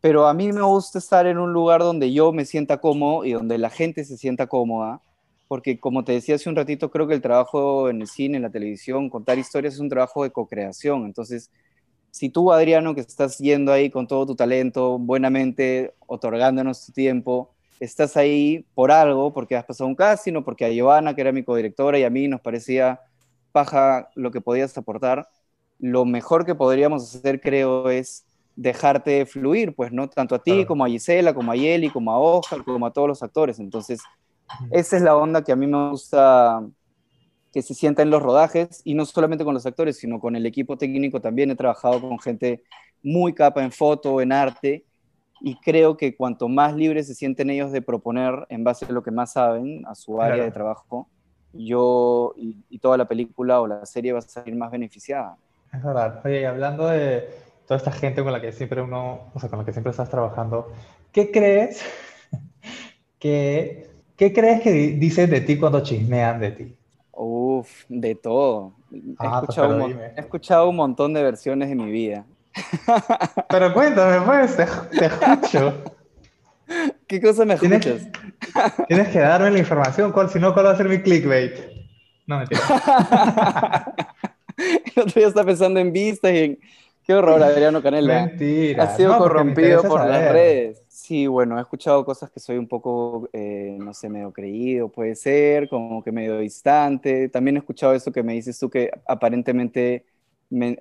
pero 0.00 0.26
a 0.26 0.34
mí 0.34 0.52
me 0.52 0.62
gusta 0.62 0.98
estar 0.98 1.26
en 1.26 1.38
un 1.38 1.52
lugar 1.52 1.80
donde 1.80 2.12
yo 2.12 2.32
me 2.32 2.44
sienta 2.44 2.80
cómodo 2.80 3.24
y 3.24 3.32
donde 3.32 3.58
la 3.58 3.70
gente 3.70 4.04
se 4.04 4.16
sienta 4.16 4.46
cómoda, 4.46 5.00
porque 5.48 5.78
como 5.80 6.04
te 6.04 6.12
decía 6.12 6.36
hace 6.36 6.48
un 6.48 6.56
ratito, 6.56 6.90
creo 6.90 7.06
que 7.08 7.14
el 7.14 7.20
trabajo 7.20 7.88
en 7.88 8.02
el 8.02 8.06
cine, 8.08 8.36
en 8.36 8.42
la 8.42 8.50
televisión, 8.50 9.10
contar 9.10 9.38
historias 9.38 9.74
es 9.74 9.80
un 9.80 9.88
trabajo 9.88 10.22
de 10.22 10.30
co-creación, 10.30 11.04
entonces 11.06 11.50
si 12.10 12.28
tú, 12.28 12.52
Adriano, 12.52 12.94
que 12.94 13.00
estás 13.00 13.38
yendo 13.38 13.72
ahí 13.72 13.90
con 13.90 14.06
todo 14.06 14.26
tu 14.26 14.34
talento, 14.34 14.98
buenamente, 14.98 15.94
otorgándonos 16.06 16.86
tu 16.86 16.92
tiempo, 16.92 17.50
estás 17.78 18.16
ahí 18.16 18.66
por 18.74 18.90
algo, 18.90 19.32
porque 19.32 19.56
has 19.56 19.64
pasado 19.64 19.88
un 19.88 19.94
casting 19.94 20.34
o 20.36 20.44
porque 20.44 20.64
a 20.64 20.70
Giovanna, 20.70 21.14
que 21.14 21.20
era 21.20 21.32
mi 21.32 21.44
codirectora, 21.44 21.98
y 21.98 22.04
a 22.04 22.10
mí 22.10 22.28
nos 22.28 22.40
parecía 22.40 23.00
paja 23.52 24.10
lo 24.14 24.30
que 24.30 24.40
podías 24.40 24.76
aportar, 24.76 25.28
lo 25.78 26.04
mejor 26.04 26.44
que 26.44 26.54
podríamos 26.54 27.14
hacer, 27.14 27.40
creo, 27.40 27.90
es 27.90 28.24
dejarte 28.60 29.24
fluir, 29.24 29.74
pues, 29.74 29.90
¿no? 29.90 30.06
Tanto 30.10 30.34
a 30.34 30.38
ti 30.38 30.66
como 30.66 30.84
a 30.84 30.88
Gisela, 30.88 31.32
como 31.32 31.50
a 31.50 31.56
Yeli, 31.56 31.88
como 31.88 32.12
a 32.12 32.18
Oscar, 32.18 32.62
como 32.62 32.84
a 32.84 32.92
todos 32.92 33.08
los 33.08 33.22
actores. 33.22 33.58
Entonces, 33.58 34.02
esa 34.70 34.96
es 34.98 35.02
la 35.02 35.16
onda 35.16 35.42
que 35.42 35.50
a 35.50 35.56
mí 35.56 35.66
me 35.66 35.88
gusta 35.88 36.62
que 37.54 37.62
se 37.62 37.72
sienta 37.72 38.02
en 38.02 38.10
los 38.10 38.22
rodajes 38.22 38.82
y 38.84 38.92
no 38.92 39.06
solamente 39.06 39.44
con 39.44 39.54
los 39.54 39.64
actores, 39.64 39.96
sino 39.96 40.20
con 40.20 40.36
el 40.36 40.44
equipo 40.44 40.76
técnico 40.76 41.22
también. 41.22 41.50
He 41.50 41.56
trabajado 41.56 42.02
con 42.02 42.18
gente 42.18 42.62
muy 43.02 43.32
capa 43.32 43.64
en 43.64 43.72
foto, 43.72 44.20
en 44.20 44.30
arte, 44.30 44.84
y 45.40 45.56
creo 45.56 45.96
que 45.96 46.14
cuanto 46.14 46.46
más 46.46 46.76
libres 46.76 47.06
se 47.06 47.14
sienten 47.14 47.48
ellos 47.48 47.72
de 47.72 47.80
proponer 47.80 48.46
en 48.50 48.62
base 48.62 48.84
a 48.84 48.92
lo 48.92 49.02
que 49.02 49.10
más 49.10 49.32
saben, 49.32 49.86
a 49.86 49.94
su 49.94 50.20
área 50.20 50.44
de 50.44 50.50
trabajo, 50.50 51.08
yo 51.54 52.34
y, 52.36 52.78
toda 52.78 52.98
la 52.98 53.08
película 53.08 53.62
o 53.62 53.66
la 53.66 53.86
serie 53.86 54.12
va 54.12 54.18
a 54.18 54.22
salir 54.22 54.54
más 54.54 54.70
beneficiada. 54.70 55.38
Es 55.72 55.82
verdad. 55.82 56.20
Oye, 56.24 56.46
hablando 56.46 56.88
de 56.88 57.49
toda 57.70 57.78
esta 57.78 57.92
gente 57.92 58.24
con 58.24 58.32
la 58.32 58.40
que 58.40 58.50
siempre 58.50 58.82
uno, 58.82 59.30
o 59.32 59.38
sea, 59.38 59.48
con 59.48 59.60
la 59.60 59.64
que 59.64 59.70
siempre 59.70 59.92
estás 59.92 60.10
trabajando, 60.10 60.72
¿qué 61.12 61.30
crees 61.30 61.80
que, 63.20 63.88
qué 64.16 64.32
crees 64.32 64.60
que 64.60 64.72
dicen 64.72 65.30
de 65.30 65.40
ti 65.40 65.56
cuando 65.56 65.80
chismean 65.80 66.40
de 66.40 66.50
ti? 66.50 66.76
Uf, 67.12 67.84
de 67.88 68.16
todo. 68.16 68.72
he, 68.92 68.98
ah, 69.18 69.40
pues, 69.46 69.56
escuchado 69.56 69.84
un, 69.84 69.92
he 69.92 70.14
escuchado 70.16 70.68
un 70.68 70.74
montón 70.74 71.14
de 71.14 71.22
versiones 71.22 71.68
de 71.68 71.76
mi 71.76 71.92
vida. 71.92 72.24
Pero 73.48 73.72
cuéntame, 73.72 74.20
pues, 74.26 74.56
te, 74.56 74.64
escucho. 75.04 75.84
¿Qué 77.06 77.22
cosa 77.22 77.44
me 77.44 77.54
escuchas? 77.54 78.08
Tienes, 78.88 79.08
que 79.10 79.20
darme 79.20 79.52
la 79.52 79.60
información, 79.60 80.10
¿cuál, 80.10 80.28
si 80.28 80.40
no, 80.40 80.52
¿cuál 80.54 80.66
va 80.66 80.72
a 80.72 80.76
ser 80.76 80.88
mi 80.88 81.00
clickbait? 81.02 81.54
No, 82.26 82.38
mentira. 82.38 83.94
El 84.56 85.02
otro 85.04 85.20
día 85.20 85.28
está 85.28 85.44
pensando 85.44 85.78
en 85.78 85.92
vistas 85.92 86.32
y 86.32 86.38
en... 86.38 86.58
Qué 87.10 87.14
horror, 87.14 87.42
Adriano 87.42 87.82
Canela. 87.82 88.26
Mentira. 88.26 88.84
Ha 88.84 88.96
sido 88.96 89.18
corrompido 89.18 89.82
por 89.82 90.06
las 90.06 90.30
redes. 90.30 90.84
Sí, 90.86 91.26
bueno, 91.26 91.58
he 91.58 91.60
escuchado 91.60 92.04
cosas 92.04 92.30
que 92.30 92.38
soy 92.38 92.56
un 92.56 92.68
poco, 92.68 93.28
eh, 93.32 93.76
no 93.80 93.92
sé, 93.92 94.08
medio 94.08 94.32
creído, 94.32 94.88
puede 94.88 95.16
ser, 95.16 95.68
como 95.68 96.04
que 96.04 96.12
medio 96.12 96.38
distante. 96.38 97.28
También 97.28 97.56
he 97.56 97.58
escuchado 97.58 97.94
eso 97.94 98.12
que 98.12 98.22
me 98.22 98.34
dices 98.34 98.56
tú, 98.60 98.70
que 98.70 98.92
aparentemente 99.08 100.06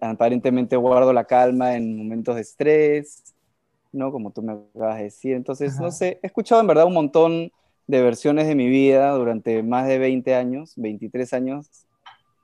aparentemente 0.02 0.76
guardo 0.76 1.12
la 1.14 1.26
calma 1.26 1.76
en 1.76 1.98
momentos 1.98 2.36
de 2.36 2.42
estrés, 2.42 3.34
¿no? 3.92 4.12
Como 4.12 4.30
tú 4.30 4.44
me 4.44 4.54
acabas 4.54 4.98
de 4.98 5.06
decir. 5.06 5.34
Entonces, 5.34 5.80
no 5.80 5.90
sé, 5.90 6.20
he 6.22 6.28
escuchado 6.28 6.62
en 6.62 6.68
verdad 6.68 6.86
un 6.86 6.94
montón 6.94 7.52
de 7.88 8.04
versiones 8.04 8.46
de 8.46 8.54
mi 8.54 8.70
vida 8.70 9.10
durante 9.14 9.64
más 9.64 9.88
de 9.88 9.98
20 9.98 10.36
años, 10.36 10.74
23 10.76 11.34
años, 11.34 11.88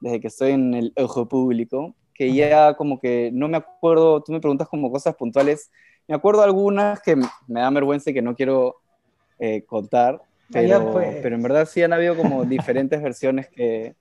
desde 0.02 0.20
que 0.20 0.28
estoy 0.30 0.54
en 0.54 0.74
el 0.74 0.92
ojo 0.96 1.28
público, 1.28 1.94
que 2.16 2.34
ya 2.34 2.74
como 2.74 3.00
que 3.00 3.30
no 3.32 3.48
me 3.48 3.58
acuerdo, 3.58 4.24
tú 4.24 4.32
me 4.32 4.40
preguntas 4.40 4.68
como 4.68 4.92
cosas 4.92 5.16
puntuales, 5.16 5.70
me 6.08 6.16
acuerdo 6.16 6.42
algunas 6.42 7.00
que 7.02 7.16
me 7.16 7.60
da 7.60 7.70
vergüenza 7.70 8.10
y 8.10 8.14
que 8.14 8.22
no 8.24 8.36
quiero 8.36 8.78
eh, 9.38 9.64
contar, 9.66 10.22
pero, 10.52 10.94
pero 11.22 11.36
en 11.36 11.44
verdad 11.44 11.68
sí 11.68 11.84
han 11.84 11.94
habido 11.94 12.16
como 12.16 12.44
diferentes 12.46 13.02
versiones 13.02 13.48
que, 13.50 13.96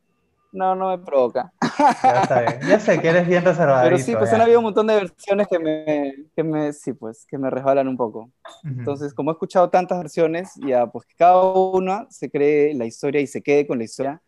no, 0.55 0.77
no 0.77 0.91
me 0.91 0.99
provoca. 0.99 1.53
Ya 1.61 2.23
está 2.23 2.41
bien. 2.41 2.61
Ya 2.69 2.79
sé 2.79 3.01
que 3.01 3.09
eres 3.09 3.27
bien 3.27 3.45
reservado. 3.45 3.83
Pero 3.85 3.99
sí, 3.99 4.15
pues 4.17 4.33
han 4.33 4.41
habido 4.41 4.61
un 4.61 4.67
montón 4.67 4.87
de 4.87 4.95
versiones 4.95 5.49
que 5.49 5.59
me, 5.59 6.15
que 6.35 6.45
me, 6.45 6.73
sí, 6.73 6.93
pues, 6.93 7.27
que 7.27 7.37
me 7.37 7.51
resbalan 7.51 7.89
un 7.89 7.97
poco. 7.97 8.31
Entonces, 8.63 9.13
como 9.13 9.31
he 9.31 9.33
escuchado 9.33 9.69
tantas 9.69 9.99
versiones, 9.99 10.53
ya, 10.65 10.87
pues 10.87 11.07
que 11.07 11.15
cada 11.17 11.43
una 11.43 12.07
se 12.09 12.31
cree 12.31 12.73
la 12.75 12.87
historia 12.87 13.21
y 13.21 13.27
se 13.27 13.43
quede 13.43 13.67
con 13.67 13.79
la 13.79 13.85
historia 13.85 14.23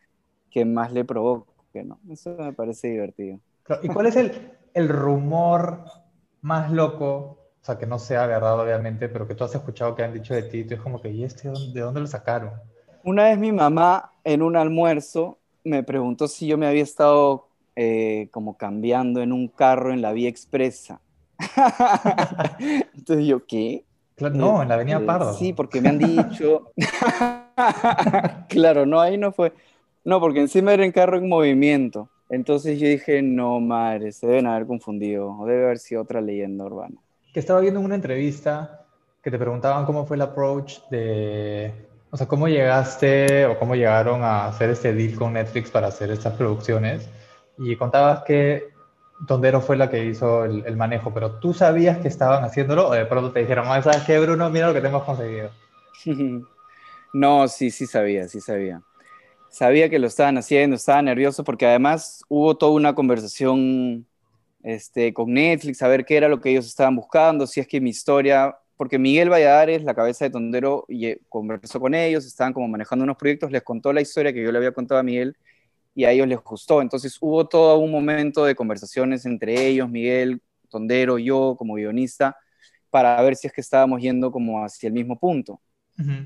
que 0.51 0.65
más 0.65 0.93
le 0.93 1.05
provoque, 1.05 1.85
¿no? 1.85 2.01
Eso 2.11 2.35
me 2.37 2.53
parece 2.53 2.89
divertido. 2.89 3.39
¿Y 3.83 3.89
cuál 3.89 4.07
es 4.07 4.17
el, 4.17 4.53
el 4.75 4.89
rumor 4.89 5.85
más 6.41 6.71
loco 6.71 7.47
o 7.61 7.67
sea, 7.67 7.79
que 7.79 7.87
no 7.87 7.99
sea 7.99 8.29
verdad, 8.29 8.61
obviamente, 8.61 9.09
pero 9.09 9.27
que 9.27 9.35
tú 9.35 9.43
has 9.43 9.53
escuchado 9.53 9.97
que 9.97 10.05
han 10.05 10.15
dicho 10.15 10.33
de 10.33 10.45
ti, 10.45 10.63
tú 10.63 10.75
es 10.75 10.81
como 10.81 11.03
que, 11.03 11.11
¿y 11.11 11.25
este 11.25 11.49
de 11.49 11.81
dónde 11.81 11.99
lo 11.99 12.07
sacaron? 12.07 12.53
Una 13.03 13.25
vez 13.25 13.37
mi 13.41 13.51
mamá 13.51 14.13
en 14.23 14.43
un 14.43 14.55
almuerzo 14.55 15.39
me 15.65 15.83
preguntó 15.83 16.29
si 16.29 16.47
yo 16.47 16.57
me 16.57 16.69
había 16.69 16.85
estado 16.85 17.49
eh, 17.75 18.29
como 18.31 18.57
cambiando 18.57 19.21
en 19.21 19.33
un 19.33 19.49
carro 19.49 19.93
en 19.93 20.01
la 20.01 20.13
vía 20.13 20.29
expresa. 20.29 21.01
Entonces 22.95 23.27
yo, 23.27 23.45
¿qué? 23.45 23.85
no, 24.33 24.63
en 24.63 24.69
la 24.69 24.75
avenida 24.77 24.99
eh, 24.99 25.05
Pardo. 25.05 25.35
Sí, 25.35 25.53
porque 25.53 25.81
me 25.81 25.89
han 25.89 25.99
dicho... 25.99 26.71
claro, 28.49 28.87
no, 28.87 29.01
ahí 29.01 29.19
no 29.19 29.33
fue. 29.33 29.53
No, 30.05 30.21
porque 30.21 30.39
encima 30.39 30.73
era 30.73 30.85
en 30.85 30.93
carro 30.93 31.19
en 31.19 31.29
movimiento. 31.29 32.09
Entonces 32.29 32.79
yo 32.81 32.89
dije, 32.89 33.23
no, 33.23 33.61
madre, 33.61 34.13
se 34.13 34.27
deben 34.27 34.47
haber 34.47 34.67
confundido. 34.67 35.31
O 35.39 35.47
debe 35.47 35.65
haber 35.65 35.79
sido 35.79 36.03
otra 36.03 36.21
leyenda 36.21 36.65
urbana. 36.65 36.97
Que 37.33 37.41
estaba 37.41 37.61
viendo 37.61 37.81
una 37.81 37.95
entrevista 37.95 38.87
que 39.23 39.31
te 39.31 39.39
preguntaban 39.39 39.85
cómo 39.85 40.07
fue 40.07 40.17
el 40.17 40.23
approach 40.23 40.81
de 40.91 41.87
o 42.11 42.17
sea, 42.17 42.27
¿cómo 42.29 42.49
llegaste 42.49 43.47
o 43.47 43.59
cómo 43.59 43.75
llegaron 43.75 44.23
a 44.23 44.47
hacer 44.47 44.71
este 44.71 44.95
deal 44.95 45.17
con 45.17 45.33
Netflix 45.33 45.71
para 45.71 45.89
hacer 45.89 46.11
estas 46.11 46.35
producciones? 46.35 47.09
Y 47.59 47.77
contabas 47.77 48.23
que 48.23 48.69
Tondero 49.27 49.61
fue 49.61 49.77
la 49.77 49.91
que 49.91 50.05
hizo 50.05 50.45
el, 50.45 50.77
manejo, 50.77 51.13
pero 51.13 51.33
¿tú 51.33 51.53
sabías 51.53 51.99
que 51.99 52.09
estaban 52.09 52.45
haciéndolo 52.45 52.89
o 52.89 52.93
de 52.93 53.07
pronto 53.07 53.33
te 53.33 53.41
dijeron, 53.41 53.67
¿sabes 53.83 54.03
qué, 54.05 54.19
Bruno? 54.19 54.49
Mira 54.51 54.69
lo 54.69 54.75
que 54.75 54.81
tenemos 54.81 55.05
conseguido. 55.05 55.51
no, 57.13 57.49
sí, 57.49 57.71
sí 57.71 57.87
sabía, 57.87 58.29
sí 58.29 58.41
sabía. 58.41 58.81
Sabía 59.51 59.89
que 59.89 59.99
lo 59.99 60.07
estaban 60.07 60.37
haciendo, 60.39 60.77
estaba 60.77 61.01
nervioso 61.03 61.45
porque 61.45 61.67
además 61.67 62.23
hubo 62.29 62.57
toda 62.57 62.73
una 62.73 62.95
conversación 62.95 64.07
este, 64.63 65.15
con 65.15 65.33
Netflix, 65.33 65.83
a 65.83 65.89
ver 65.89 66.05
qué 66.05 66.17
era 66.17 66.29
lo 66.29 66.41
que 66.41 66.51
ellos 66.51 66.67
estaban 66.67 66.97
buscando, 66.97 67.47
si 67.47 67.61
es 67.61 67.67
que 67.67 67.81
mi 67.81 67.91
historia 67.91 68.57
porque 68.77 68.99
Miguel 68.99 69.31
Valladares, 69.31 69.83
la 69.85 69.95
cabeza 69.95 70.25
de 70.27 70.31
Tondero, 70.31 70.85
y 70.89 71.07
eh, 71.07 71.21
conversó 71.29 71.81
con 71.81 71.95
ellos, 71.95 72.27
estaban 72.27 72.53
como 72.53 72.69
manejando 72.69 73.05
unos 73.05 73.17
proyectos, 73.17 73.51
les 73.51 73.63
contó 73.63 73.93
la 73.93 74.03
historia 74.03 74.33
que 74.33 74.43
yo 74.43 74.53
le 74.53 74.59
había 74.59 74.73
contado 74.73 75.01
a 75.01 75.03
Miguel 75.03 75.37
y 75.95 76.05
a 76.05 76.11
ellos 76.11 76.29
les 76.29 76.39
gustó. 76.43 76.83
Entonces 76.83 77.17
hubo 77.21 77.49
todo 77.49 77.79
un 77.79 77.91
momento 77.91 78.45
de 78.45 78.55
conversaciones 78.55 79.25
entre 79.25 79.67
ellos, 79.67 79.89
Miguel, 79.89 80.43
Tondero, 80.69 81.19
yo 81.19 81.57
como 81.59 81.75
guionista, 81.75 82.37
para 82.91 83.21
ver 83.23 83.37
si 83.37 83.47
es 83.47 83.53
que 83.53 83.63
estábamos 83.63 84.01
yendo 84.03 84.31
como 84.31 84.63
hacia 84.63 84.89
el 84.89 84.93
mismo 84.93 85.19
punto. 85.19 85.61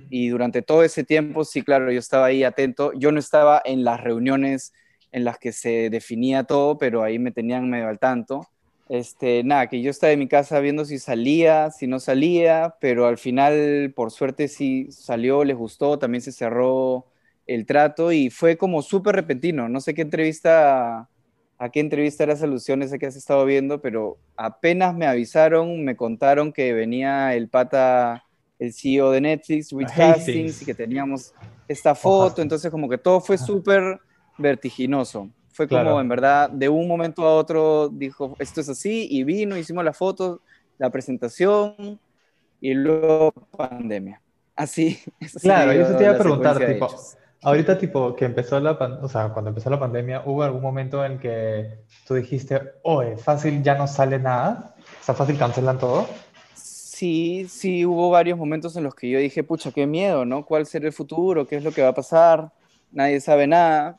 Y 0.09 0.29
durante 0.29 0.63
todo 0.63 0.83
ese 0.83 1.05
tiempo, 1.05 1.45
sí, 1.45 1.63
claro, 1.63 1.93
yo 1.93 1.99
estaba 1.99 2.27
ahí 2.27 2.43
atento. 2.43 2.93
Yo 2.95 3.13
no 3.13 3.21
estaba 3.21 3.63
en 3.65 3.85
las 3.85 4.01
reuniones 4.01 4.73
en 5.13 5.25
las 5.25 5.39
que 5.39 5.53
se 5.53 5.91
definía 5.91 6.45
todo, 6.45 6.79
pero 6.79 7.03
ahí 7.03 7.19
me 7.19 7.31
tenían 7.31 7.69
medio 7.69 7.89
al 7.89 7.99
tanto. 7.99 8.49
Este, 8.89 9.45
nada, 9.45 9.69
que 9.69 9.81
yo 9.83 9.91
estaba 9.91 10.13
en 10.13 10.19
mi 10.19 10.27
casa 10.27 10.59
viendo 10.59 10.85
si 10.85 10.99
salía, 10.99 11.71
si 11.71 11.87
no 11.87 12.01
salía, 12.01 12.75
pero 12.81 13.07
al 13.07 13.19
final, 13.19 13.93
por 13.95 14.11
suerte, 14.11 14.49
sí 14.49 14.91
salió, 14.91 15.45
les 15.45 15.57
gustó, 15.57 15.99
también 15.99 16.23
se 16.23 16.33
cerró 16.33 17.07
el 17.47 17.67
trato 17.67 18.11
y 18.13 18.31
fue 18.31 18.57
como 18.57 18.83
súper 18.83 19.15
repentino. 19.15 19.69
No 19.69 19.81
sé 19.81 19.95
qué 19.95 20.03
entrevista, 20.03 21.09
a 21.59 21.69
qué 21.71 21.81
entrevista 21.81 22.25
era 22.25 22.33
esa 22.33 22.47
alusión 22.47 22.83
esa 22.83 22.99
que 22.99 23.07
has 23.07 23.17
estado 23.17 23.45
viendo, 23.45 23.81
pero 23.81 24.19
apenas 24.37 24.95
me 24.97 25.07
avisaron, 25.07 25.85
me 25.85 25.97
contaron 25.97 26.53
que 26.53 26.73
venía 26.73 27.35
el 27.35 27.49
pata, 27.49 28.25
el 28.61 28.73
CEO 28.75 29.11
de 29.11 29.21
Netflix, 29.23 29.73
Reed 29.73 29.89
Hastings, 29.89 30.63
y 30.63 30.65
que 30.67 30.75
teníamos 30.75 31.33
esta 31.67 31.95
foto, 31.95 32.43
entonces 32.43 32.71
como 32.71 32.89
que 32.89 32.99
todo 32.99 33.21
fue 33.21 33.39
súper 33.39 33.99
vertiginoso. 34.37 35.31
Fue 35.53 35.67
como, 35.67 36.01
en 36.01 36.09
verdad, 36.09 36.51
de 36.51 36.69
un 36.69 36.87
momento 36.87 37.27
a 37.27 37.35
otro 37.35 37.89
dijo, 37.89 38.37
esto 38.39 38.61
es 38.61 38.69
así, 38.69 39.09
y 39.11 39.25
vino, 39.25 39.57
hicimos 39.57 39.85
la 39.85 39.93
foto, 39.93 40.43
la 40.79 40.91
presentación, 40.91 41.99
y 42.61 42.75
luego 42.75 43.33
pandemia. 43.57 44.21
Así. 44.55 45.01
Claro, 45.41 45.73
yo 45.73 45.97
te 45.97 46.05
iba 46.05 46.13
a 46.13 46.19
preguntar, 46.19 46.59
tipo, 46.65 46.89
ahorita 47.43 47.79
tipo 47.79 48.15
que 48.15 48.27
empezó 48.27 48.61
la, 48.61 48.73
o 48.73 49.09
sea, 49.09 49.31
cuando 49.31 49.49
empezó 49.49 49.71
la 49.71 49.81
pandemia, 49.81 50.23
¿hubo 50.27 50.43
algún 50.43 50.61
momento 50.61 51.03
en 51.03 51.19
que 51.19 51.79
tú 52.07 52.15
dijiste, 52.15 52.61
oye, 52.83 53.17
fácil 53.17 53.63
ya 53.63 53.75
no 53.75 53.87
sale 53.87 54.19
nada? 54.19 54.75
O 55.01 55.05
sea, 55.05 55.15
fácil 55.15 55.39
cancelan 55.39 55.79
todo. 55.79 56.07
Sí, 57.01 57.47
sí, 57.49 57.87
hubo 57.87 58.11
varios 58.11 58.37
momentos 58.37 58.77
en 58.77 58.85
los 58.85 58.95
que 58.95 59.09
yo 59.09 59.19
dije, 59.19 59.43
pucha, 59.43 59.73
qué 59.73 59.87
miedo, 59.87 60.27
¿no? 60.27 60.45
¿Cuál 60.45 60.67
será 60.67 60.87
el 60.87 60.93
futuro? 60.93 61.47
¿Qué 61.47 61.57
es 61.57 61.65
lo 61.65 61.73
que 61.73 61.81
va 61.81 61.89
a 61.89 61.95
pasar? 61.95 62.53
Nadie 62.93 63.21
sabe 63.23 63.47
nada 63.47 63.97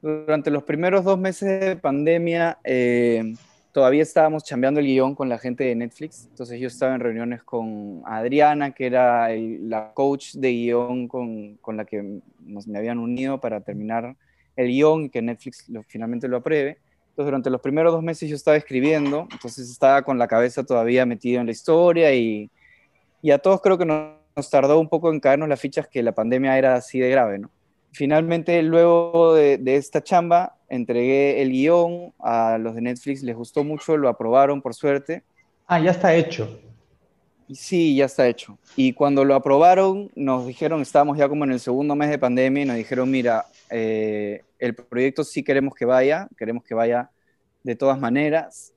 durante 0.00 0.50
los 0.50 0.62
primeros 0.62 1.04
dos 1.04 1.18
meses 1.18 1.60
de 1.60 1.76
pandemia 1.76 2.58
eh, 2.64 3.34
todavía 3.70 4.02
estábamos 4.02 4.44
chambeando 4.44 4.80
el 4.80 4.86
guion 4.86 5.14
con 5.14 5.28
la 5.28 5.36
gente 5.36 5.64
de 5.64 5.74
Netflix. 5.74 6.26
Entonces 6.30 6.58
yo 6.58 6.68
estaba 6.68 6.94
en 6.94 7.00
reuniones 7.00 7.42
con 7.42 8.02
Adriana, 8.06 8.70
que 8.70 8.86
era 8.86 9.28
la 9.28 9.92
coach 9.92 10.36
de 10.36 10.52
guion 10.52 11.08
con, 11.08 11.58
la 11.76 11.84
que 11.84 12.20
nos, 12.40 12.66
me 12.66 12.78
habían 12.78 12.98
unido 12.98 13.40
para 13.40 13.60
terminar 13.60 14.16
el 14.56 14.68
guion 14.68 15.04
y 15.04 15.10
que 15.10 15.20
Netflix 15.20 15.70
finalmente 15.86 16.28
lo 16.28 16.38
apruebe. 16.38 16.78
Entonces, 17.12 17.26
durante 17.26 17.50
los 17.50 17.60
primeros 17.60 17.92
dos 17.92 18.02
meses 18.02 18.26
yo 18.26 18.36
estaba 18.36 18.56
escribiendo, 18.56 19.28
entonces 19.30 19.70
estaba 19.70 20.00
con 20.00 20.18
la 20.18 20.26
cabeza 20.26 20.64
todavía 20.64 21.04
metido 21.04 21.40
en 21.40 21.46
la 21.46 21.52
historia 21.52 22.14
y, 22.14 22.50
y 23.20 23.30
a 23.32 23.38
todos 23.38 23.60
creo 23.60 23.76
que 23.76 23.84
nos, 23.84 24.14
nos, 24.34 24.48
tardó 24.48 24.80
un 24.80 24.88
poco 24.88 25.12
en 25.12 25.20
caernos 25.20 25.46
las 25.46 25.60
fichas 25.60 25.86
que 25.86 26.02
la 26.02 26.12
pandemia 26.12 26.56
era 26.56 26.74
así 26.74 27.00
de 27.00 27.10
grave, 27.10 27.38
¿no? 27.38 27.50
Finalmente, 27.90 28.62
luego 28.62 29.34
de, 29.34 29.58
de 29.58 29.76
esta 29.76 30.02
chamba, 30.02 30.56
entregué 30.70 31.42
el 31.42 31.50
guion 31.50 32.14
a 32.18 32.56
los 32.56 32.74
de 32.74 32.80
Netflix, 32.80 33.22
les 33.22 33.36
gustó 33.36 33.62
mucho, 33.62 33.98
lo 33.98 34.08
aprobaron 34.08 34.62
por 34.62 34.72
suerte. 34.72 35.22
Ah, 35.66 35.78
ya 35.80 35.90
está 35.90 36.14
hecho. 36.14 36.58
Sí, 37.50 37.94
ya 37.94 38.06
está 38.06 38.26
hecho. 38.26 38.58
Y 38.74 38.94
cuando 38.94 39.22
lo 39.26 39.34
aprobaron, 39.34 40.10
nos 40.14 40.46
dijeron, 40.46 40.80
estábamos 40.80 41.18
ya 41.18 41.28
como 41.28 41.44
en 41.44 41.52
el 41.52 41.60
segundo 41.60 41.94
mes 41.94 42.08
de 42.08 42.18
pandemia, 42.18 42.62
y 42.62 42.66
nos 42.66 42.76
dijeron, 42.76 43.10
mira, 43.10 43.44
eh, 43.72 44.42
el 44.58 44.74
proyecto 44.74 45.24
sí 45.24 45.42
queremos 45.42 45.74
que 45.74 45.84
vaya, 45.84 46.28
queremos 46.36 46.62
que 46.64 46.74
vaya 46.74 47.10
de 47.64 47.76
todas 47.76 47.98
maneras, 47.98 48.72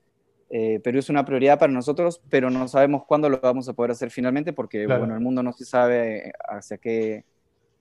eh, 0.50 0.80
pero 0.82 0.98
es 0.98 1.08
una 1.10 1.24
prioridad 1.24 1.58
para 1.58 1.72
nosotros, 1.72 2.20
pero 2.30 2.50
no 2.50 2.68
sabemos 2.68 3.04
cuándo 3.06 3.28
lo 3.28 3.40
vamos 3.40 3.68
a 3.68 3.72
poder 3.74 3.92
hacer 3.92 4.10
finalmente, 4.10 4.52
porque 4.52 4.84
Claro. 4.84 5.00
bueno, 5.00 5.14
el 5.14 5.20
mundo 5.20 5.42
no 5.42 5.52
se 5.52 5.64
sabe 5.64 6.32
hacia 6.48 6.78
qué 6.78 7.24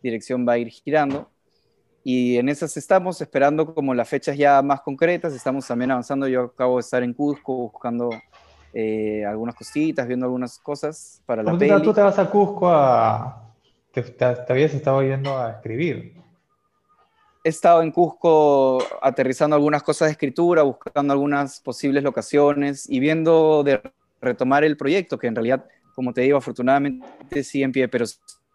dirección 0.01 0.45
va 0.47 0.53
a 0.53 0.57
ir 0.57 0.69
girando. 0.69 1.29
Y 2.03 2.37
en 2.37 2.49
esas 2.49 2.77
estamos 2.77 3.19
esperando 3.21 3.73
como 3.73 3.93
las 3.95 4.07
fechas 4.07 4.37
ya 4.37 4.61
más 4.61 4.81
concretas, 4.81 5.33
estamos 5.33 5.67
también 5.67 5.91
avanzando, 5.91 6.27
yo 6.27 6.43
acabo 6.43 6.75
de 6.77 6.81
estar 6.81 7.01
en 7.01 7.13
Cusco 7.13 7.55
buscando 7.71 8.09
eh, 8.73 9.25
algunas 9.25 9.55
cositas, 9.55 10.07
viendo 10.07 10.25
algunas 10.25 10.59
cosas 10.59 11.21
para 11.25 11.41
la 11.41 11.57
peli. 11.57 11.81
tú 11.83 11.93
te 11.93 12.01
vas 12.01 12.19
a 12.19 12.29
Cusco 12.29 12.69
a... 12.69 13.41
Te, 13.91 14.03
te- 14.03 14.35
te 14.35 14.53
habías 14.53 14.73
estado 14.73 15.01
yendo 15.01 15.35
a 15.37 15.51
escribir. 15.51 16.13
He 17.45 17.49
estado 17.49 17.83
en 17.83 17.91
Cusco 17.91 18.83
aterrizando 19.03 19.55
algunas 19.55 19.83
cosas 19.83 20.07
de 20.07 20.13
escritura, 20.13 20.63
buscando 20.63 21.13
algunas 21.13 21.59
posibles 21.59 22.03
locaciones 22.03 22.89
y 22.89 22.99
viendo 22.99 23.63
de 23.63 23.79
retomar 24.19 24.63
el 24.63 24.75
proyecto, 24.75 25.19
que 25.19 25.27
en 25.27 25.35
realidad, 25.35 25.63
como 25.93 26.11
te 26.11 26.21
digo, 26.21 26.39
afortunadamente 26.39 27.43
sigue 27.43 27.65
en 27.65 27.71
pie, 27.71 27.87
pero 27.87 28.05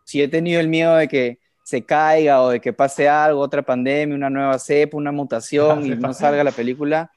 sí 0.05 0.21
he 0.21 0.27
tenido 0.27 0.61
el 0.61 0.67
miedo 0.67 0.97
de 0.97 1.07
que 1.07 1.39
se 1.63 1.85
caiga 1.85 2.43
o 2.43 2.51
de 2.51 2.61
que 2.61 2.73
pase 2.73 3.09
algo, 3.09 3.41
otra 3.41 3.63
pandemia, 3.63 4.17
una 4.17 4.29
nueva 4.29 4.59
cepa, 4.59 4.97
una 4.97 5.13
mutación 5.13 5.87
y 5.87 5.91
no 5.91 6.13
salga 6.13 6.43
la 6.43 6.51
película. 6.51 7.13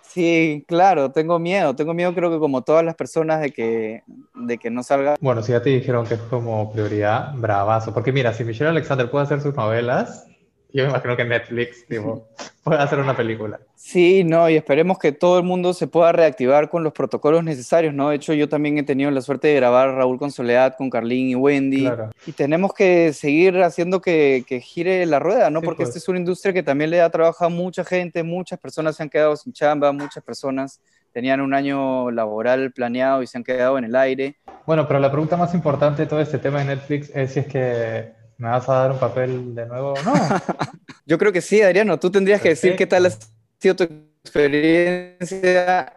Sí, 0.00 0.64
claro, 0.66 1.12
tengo 1.12 1.38
miedo, 1.38 1.76
tengo 1.76 1.92
miedo 1.92 2.14
creo 2.14 2.30
que 2.30 2.38
como 2.38 2.62
todas 2.62 2.82
las 2.82 2.94
personas 2.94 3.42
de 3.42 3.52
que, 3.52 4.02
de 4.34 4.56
que 4.56 4.70
no 4.70 4.82
salga. 4.82 5.16
Bueno, 5.20 5.42
si 5.42 5.52
ya 5.52 5.60
te 5.60 5.68
dijeron 5.68 6.06
que 6.06 6.14
es 6.14 6.20
como 6.20 6.72
prioridad, 6.72 7.34
bravazo. 7.34 7.92
Porque 7.92 8.12
mira, 8.12 8.32
si 8.32 8.44
Michelle 8.44 8.70
Alexander 8.70 9.10
puede 9.10 9.26
hacer 9.26 9.42
sus 9.42 9.54
novelas, 9.54 10.27
yo 10.72 10.84
me 10.84 10.90
imagino 10.90 11.16
que 11.16 11.24
Netflix, 11.24 11.86
tipo, 11.86 12.28
puede 12.62 12.80
hacer 12.80 12.98
una 12.98 13.16
película. 13.16 13.58
Sí, 13.74 14.22
no, 14.24 14.50
y 14.50 14.56
esperemos 14.56 14.98
que 14.98 15.12
todo 15.12 15.38
el 15.38 15.44
mundo 15.44 15.72
se 15.72 15.86
pueda 15.86 16.12
reactivar 16.12 16.68
con 16.68 16.84
los 16.84 16.92
protocolos 16.92 17.42
necesarios, 17.42 17.94
¿no? 17.94 18.10
De 18.10 18.16
hecho, 18.16 18.34
yo 18.34 18.48
también 18.48 18.76
he 18.76 18.82
tenido 18.82 19.10
la 19.10 19.22
suerte 19.22 19.48
de 19.48 19.54
grabar 19.54 19.94
Raúl 19.94 20.18
con 20.18 20.30
Soledad, 20.30 20.74
con 20.76 20.90
Carlín 20.90 21.30
y 21.30 21.34
Wendy, 21.34 21.84
Claro. 21.84 22.10
y 22.26 22.32
tenemos 22.32 22.74
que 22.74 23.12
seguir 23.14 23.62
haciendo 23.62 24.00
que, 24.00 24.44
que 24.46 24.60
gire 24.60 25.06
la 25.06 25.18
rueda, 25.18 25.48
¿no? 25.48 25.60
Sí, 25.60 25.64
Porque 25.64 25.84
pues. 25.84 25.88
esta 25.90 25.98
es 26.00 26.08
una 26.08 26.18
industria 26.18 26.52
que 26.52 26.62
también 26.62 26.90
le 26.90 26.98
da 26.98 27.08
trabajo 27.10 27.44
a 27.44 27.48
mucha 27.48 27.84
gente, 27.84 28.22
muchas 28.22 28.58
personas 28.58 28.96
se 28.96 29.02
han 29.02 29.08
quedado 29.08 29.36
sin 29.36 29.52
chamba, 29.52 29.92
muchas 29.92 30.22
personas 30.22 30.80
tenían 31.12 31.40
un 31.40 31.54
año 31.54 32.10
laboral 32.10 32.70
planeado 32.72 33.22
y 33.22 33.26
se 33.26 33.38
han 33.38 33.44
quedado 33.44 33.78
en 33.78 33.84
el 33.84 33.96
aire. 33.96 34.36
Bueno, 34.66 34.86
pero 34.86 35.00
la 35.00 35.10
pregunta 35.10 35.36
más 35.38 35.54
importante 35.54 36.02
de 36.02 36.08
todo 36.08 36.20
este 36.20 36.38
tema 36.38 36.58
de 36.58 36.66
Netflix 36.66 37.10
es 37.14 37.32
si 37.32 37.40
es 37.40 37.46
que 37.46 38.12
me 38.38 38.48
vas 38.48 38.68
a 38.68 38.74
dar 38.74 38.92
un 38.92 38.98
papel 38.98 39.54
de 39.54 39.66
nuevo 39.66 39.92
o 39.94 40.02
no. 40.02 40.14
Yo 41.06 41.18
creo 41.18 41.32
que 41.32 41.40
sí, 41.40 41.60
Adriano, 41.60 41.98
tú 41.98 42.10
tendrías 42.10 42.40
que 42.40 42.50
decir 42.50 42.76
qué 42.76 42.86
tal 42.86 43.06
ha 43.06 43.10
sido 43.58 43.76
tu 43.76 43.84
experiencia 44.24 45.92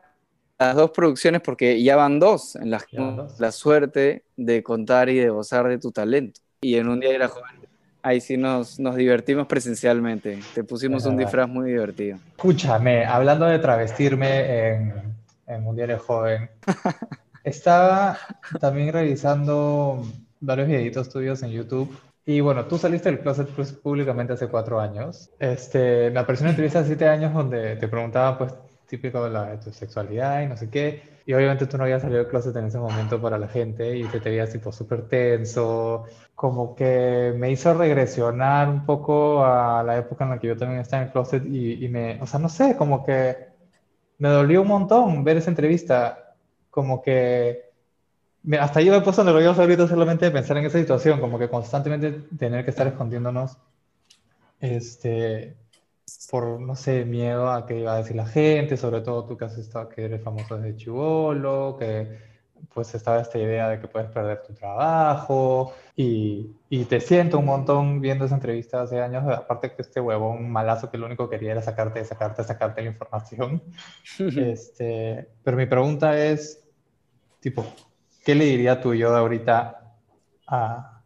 las 0.61 0.75
dos 0.75 0.91
producciones, 0.91 1.41
porque 1.41 1.81
ya 1.81 1.95
van 1.95 2.19
dos 2.19 2.55
en 2.55 2.69
las 2.69 2.85
dos. 2.91 3.39
la 3.39 3.51
suerte 3.51 4.25
de 4.37 4.61
contar 4.61 5.09
y 5.09 5.17
de 5.17 5.29
gozar 5.29 5.67
de 5.67 5.79
tu 5.79 5.91
talento. 5.91 6.39
Y 6.61 6.75
en 6.75 6.87
un 6.87 6.99
día 6.99 7.15
era 7.15 7.27
joven, 7.27 7.67
ahí 8.03 8.21
sí 8.21 8.37
nos, 8.37 8.79
nos 8.79 8.95
divertimos 8.95 9.47
presencialmente. 9.47 10.39
Te 10.53 10.63
pusimos 10.63 11.05
un 11.05 11.17
disfraz 11.17 11.49
muy 11.49 11.71
divertido. 11.71 12.19
Escúchame, 12.37 13.05
hablando 13.05 13.45
de 13.47 13.57
travestirme 13.57 14.67
en, 14.69 14.93
en 15.47 15.65
Un 15.65 15.75
Diario 15.75 15.97
Joven, 15.97 16.49
estaba 17.43 18.19
también 18.59 18.93
revisando 18.93 20.05
varios 20.39 20.67
videitos 20.67 21.09
tuyos 21.09 21.41
en 21.41 21.49
YouTube. 21.49 21.91
Y 22.25 22.39
bueno, 22.41 22.65
tú 22.67 22.77
saliste 22.77 23.09
del 23.09 23.19
closet 23.21 23.49
pues, 23.55 23.73
públicamente 23.73 24.33
hace 24.33 24.47
cuatro 24.47 24.79
años. 24.79 25.31
Este, 25.39 26.11
me 26.11 26.19
apareció 26.19 26.43
una 26.43 26.51
entrevista 26.51 26.79
hace 26.79 26.89
siete 26.89 27.07
años 27.07 27.33
donde 27.33 27.75
te 27.77 27.87
preguntaban, 27.87 28.37
pues, 28.37 28.53
típico 28.87 29.23
de, 29.23 29.29
la, 29.31 29.45
de 29.51 29.57
tu 29.57 29.71
sexualidad 29.71 30.41
y 30.41 30.47
no 30.47 30.55
sé 30.57 30.69
qué. 30.69 31.01
Y 31.25 31.33
obviamente 31.33 31.65
tú 31.65 31.77
no 31.77 31.83
habías 31.83 32.01
salido 32.01 32.19
del 32.19 32.27
closet 32.29 32.55
en 32.57 32.65
ese 32.65 32.77
momento 32.77 33.21
para 33.21 33.37
la 33.37 33.47
gente 33.47 33.95
y 33.97 34.03
te, 34.05 34.19
te 34.19 34.29
veías 34.29 34.51
tipo 34.51 34.71
súper 34.71 35.07
tenso. 35.07 36.05
Como 36.35 36.75
que 36.75 37.33
me 37.37 37.51
hizo 37.51 37.73
regresionar 37.73 38.69
un 38.69 38.85
poco 38.85 39.43
a 39.45 39.81
la 39.83 39.97
época 39.97 40.23
en 40.25 40.31
la 40.31 40.39
que 40.39 40.47
yo 40.47 40.57
también 40.57 40.81
estaba 40.81 41.01
en 41.03 41.07
el 41.07 41.13
closet 41.13 41.43
y, 41.45 41.83
y 41.85 41.89
me, 41.89 42.21
o 42.21 42.27
sea, 42.27 42.39
no 42.39 42.49
sé, 42.49 42.75
como 42.77 43.03
que 43.03 43.35
me 44.19 44.29
dolió 44.29 44.61
un 44.61 44.67
montón 44.67 45.23
ver 45.23 45.37
esa 45.37 45.49
entrevista. 45.49 46.35
Como 46.69 47.01
que 47.01 47.70
hasta 48.59 48.81
yo 48.81 48.91
me 48.91 48.97
he 48.99 49.01
puesto 49.01 49.23
nervioso 49.23 49.61
ahorita 49.61 49.87
solamente 49.87 50.25
de 50.25 50.31
pensar 50.31 50.57
en 50.57 50.65
esa 50.65 50.79
situación, 50.79 51.19
como 51.19 51.37
que 51.37 51.49
constantemente 51.49 52.11
tener 52.37 52.63
que 52.63 52.71
estar 52.71 52.87
escondiéndonos, 52.87 53.57
este, 54.59 55.57
por, 56.29 56.59
no 56.59 56.75
sé, 56.75 57.05
miedo 57.05 57.51
a 57.51 57.65
qué 57.65 57.79
iba 57.79 57.93
a 57.93 57.97
decir 57.97 58.15
la 58.15 58.25
gente, 58.25 58.77
sobre 58.77 59.01
todo 59.01 59.25
tú 59.25 59.37
que 59.37 59.45
has 59.45 59.57
estado, 59.57 59.89
que 59.89 60.05
eres 60.05 60.23
famoso 60.23 60.57
desde 60.57 60.75
chivolo, 60.77 61.77
que 61.79 62.31
pues 62.73 62.93
estaba 62.93 63.21
esta 63.21 63.39
idea 63.39 63.69
de 63.69 63.79
que 63.79 63.87
puedes 63.87 64.09
perder 64.11 64.43
tu 64.43 64.53
trabajo 64.53 65.73
y, 65.95 66.55
y 66.69 66.85
te 66.85 66.99
siento 67.01 67.39
un 67.39 67.45
montón 67.45 68.01
viendo 68.01 68.25
esa 68.25 68.35
entrevista 68.35 68.81
hace 68.81 69.01
años, 69.01 69.23
aparte 69.27 69.73
que 69.73 69.81
este 69.81 69.99
huevón 69.99 70.49
malazo 70.51 70.89
que 70.89 70.97
lo 70.97 71.07
único 71.07 71.29
que 71.29 71.37
quería 71.37 71.53
era 71.53 71.61
sacarte, 71.61 72.03
sacarte, 72.05 72.43
sacarte 72.43 72.81
la 72.81 72.89
información. 72.89 73.61
Este, 74.19 75.27
pero 75.43 75.57
mi 75.57 75.65
pregunta 75.65 76.17
es, 76.17 76.63
tipo, 77.39 77.65
¿qué 78.23 78.35
le 78.35 78.45
diría 78.45 78.81
tu 78.81 78.93
yo 78.93 79.11
de 79.11 79.17
ahorita 79.19 79.93
a, 80.47 81.01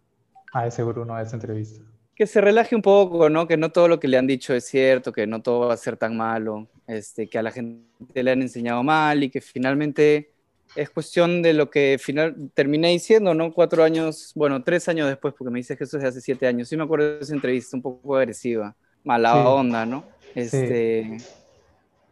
a 0.53 0.67
ese 0.67 0.83
Bruno 0.83 1.15
de 1.17 1.23
esa 1.23 1.35
entrevista? 1.35 1.83
Que 2.15 2.27
se 2.27 2.39
relaje 2.39 2.75
un 2.75 2.81
poco, 2.81 3.29
¿no? 3.29 3.47
Que 3.47 3.57
no 3.57 3.71
todo 3.71 3.87
lo 3.89 3.99
que 3.99 4.07
le 4.07 4.17
han 4.17 4.27
dicho 4.27 4.53
es 4.53 4.65
cierto, 4.65 5.11
que 5.11 5.27
no 5.27 5.41
todo 5.41 5.67
va 5.67 5.73
a 5.73 5.77
ser 5.77 5.97
tan 5.97 6.15
malo, 6.15 6.67
este, 6.87 7.27
que 7.27 7.37
a 7.37 7.43
la 7.43 7.51
gente 7.51 7.83
le 8.23 8.31
han 8.31 8.41
enseñado 8.41 8.83
mal 8.83 9.23
y 9.23 9.29
que 9.29 9.41
finalmente 9.41 10.31
es 10.75 10.89
cuestión 10.89 11.41
de 11.41 11.53
lo 11.53 11.69
que 11.69 11.97
final, 12.01 12.35
terminé 12.53 12.89
diciendo, 12.89 13.33
¿no? 13.33 13.53
Cuatro 13.53 13.83
años, 13.83 14.31
bueno, 14.35 14.63
tres 14.63 14.87
años 14.87 15.07
después, 15.09 15.33
porque 15.37 15.51
me 15.51 15.59
dices 15.59 15.77
que 15.77 15.83
eso 15.85 15.97
es 15.97 16.03
de 16.03 16.09
hace 16.09 16.21
siete 16.21 16.47
años. 16.47 16.69
Sí 16.69 16.77
me 16.77 16.83
acuerdo 16.83 17.15
de 17.17 17.19
esa 17.21 17.33
entrevista 17.33 17.75
un 17.77 17.83
poco 17.83 18.15
agresiva, 18.15 18.75
mala 19.03 19.33
Sí. 19.33 19.39
onda, 19.45 19.85
¿no? 19.85 20.05
Este, 20.33 21.17